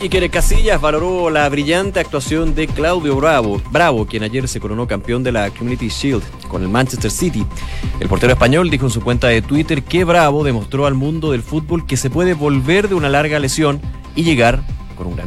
Iker 0.00 0.30
Casillas 0.30 0.80
valoró 0.80 1.28
la 1.28 1.48
brillante 1.48 1.98
actuación 1.98 2.54
de 2.54 2.68
Claudio 2.68 3.16
Bravo, 3.16 3.60
Bravo, 3.72 4.06
quien 4.06 4.22
ayer 4.22 4.46
se 4.46 4.60
coronó 4.60 4.86
campeón 4.86 5.24
de 5.24 5.32
la 5.32 5.50
Community 5.50 5.88
Shield 5.88 6.22
con 6.46 6.62
el 6.62 6.68
Manchester 6.68 7.10
City. 7.10 7.44
El 7.98 8.08
portero 8.08 8.32
español 8.32 8.70
dijo 8.70 8.86
en 8.86 8.92
su 8.92 9.00
cuenta 9.00 9.26
de 9.26 9.42
Twitter 9.42 9.82
que 9.82 10.04
Bravo 10.04 10.44
demostró 10.44 10.86
al 10.86 10.94
mundo 10.94 11.32
del 11.32 11.42
fútbol 11.42 11.84
que 11.84 11.96
se 11.96 12.10
puede 12.10 12.34
volver 12.34 12.88
de 12.88 12.94
una 12.94 13.08
larga 13.08 13.40
lesión 13.40 13.80
y 14.14 14.22
llegar 14.22 14.62
con 14.96 15.08
un 15.08 15.16
gran 15.16 15.26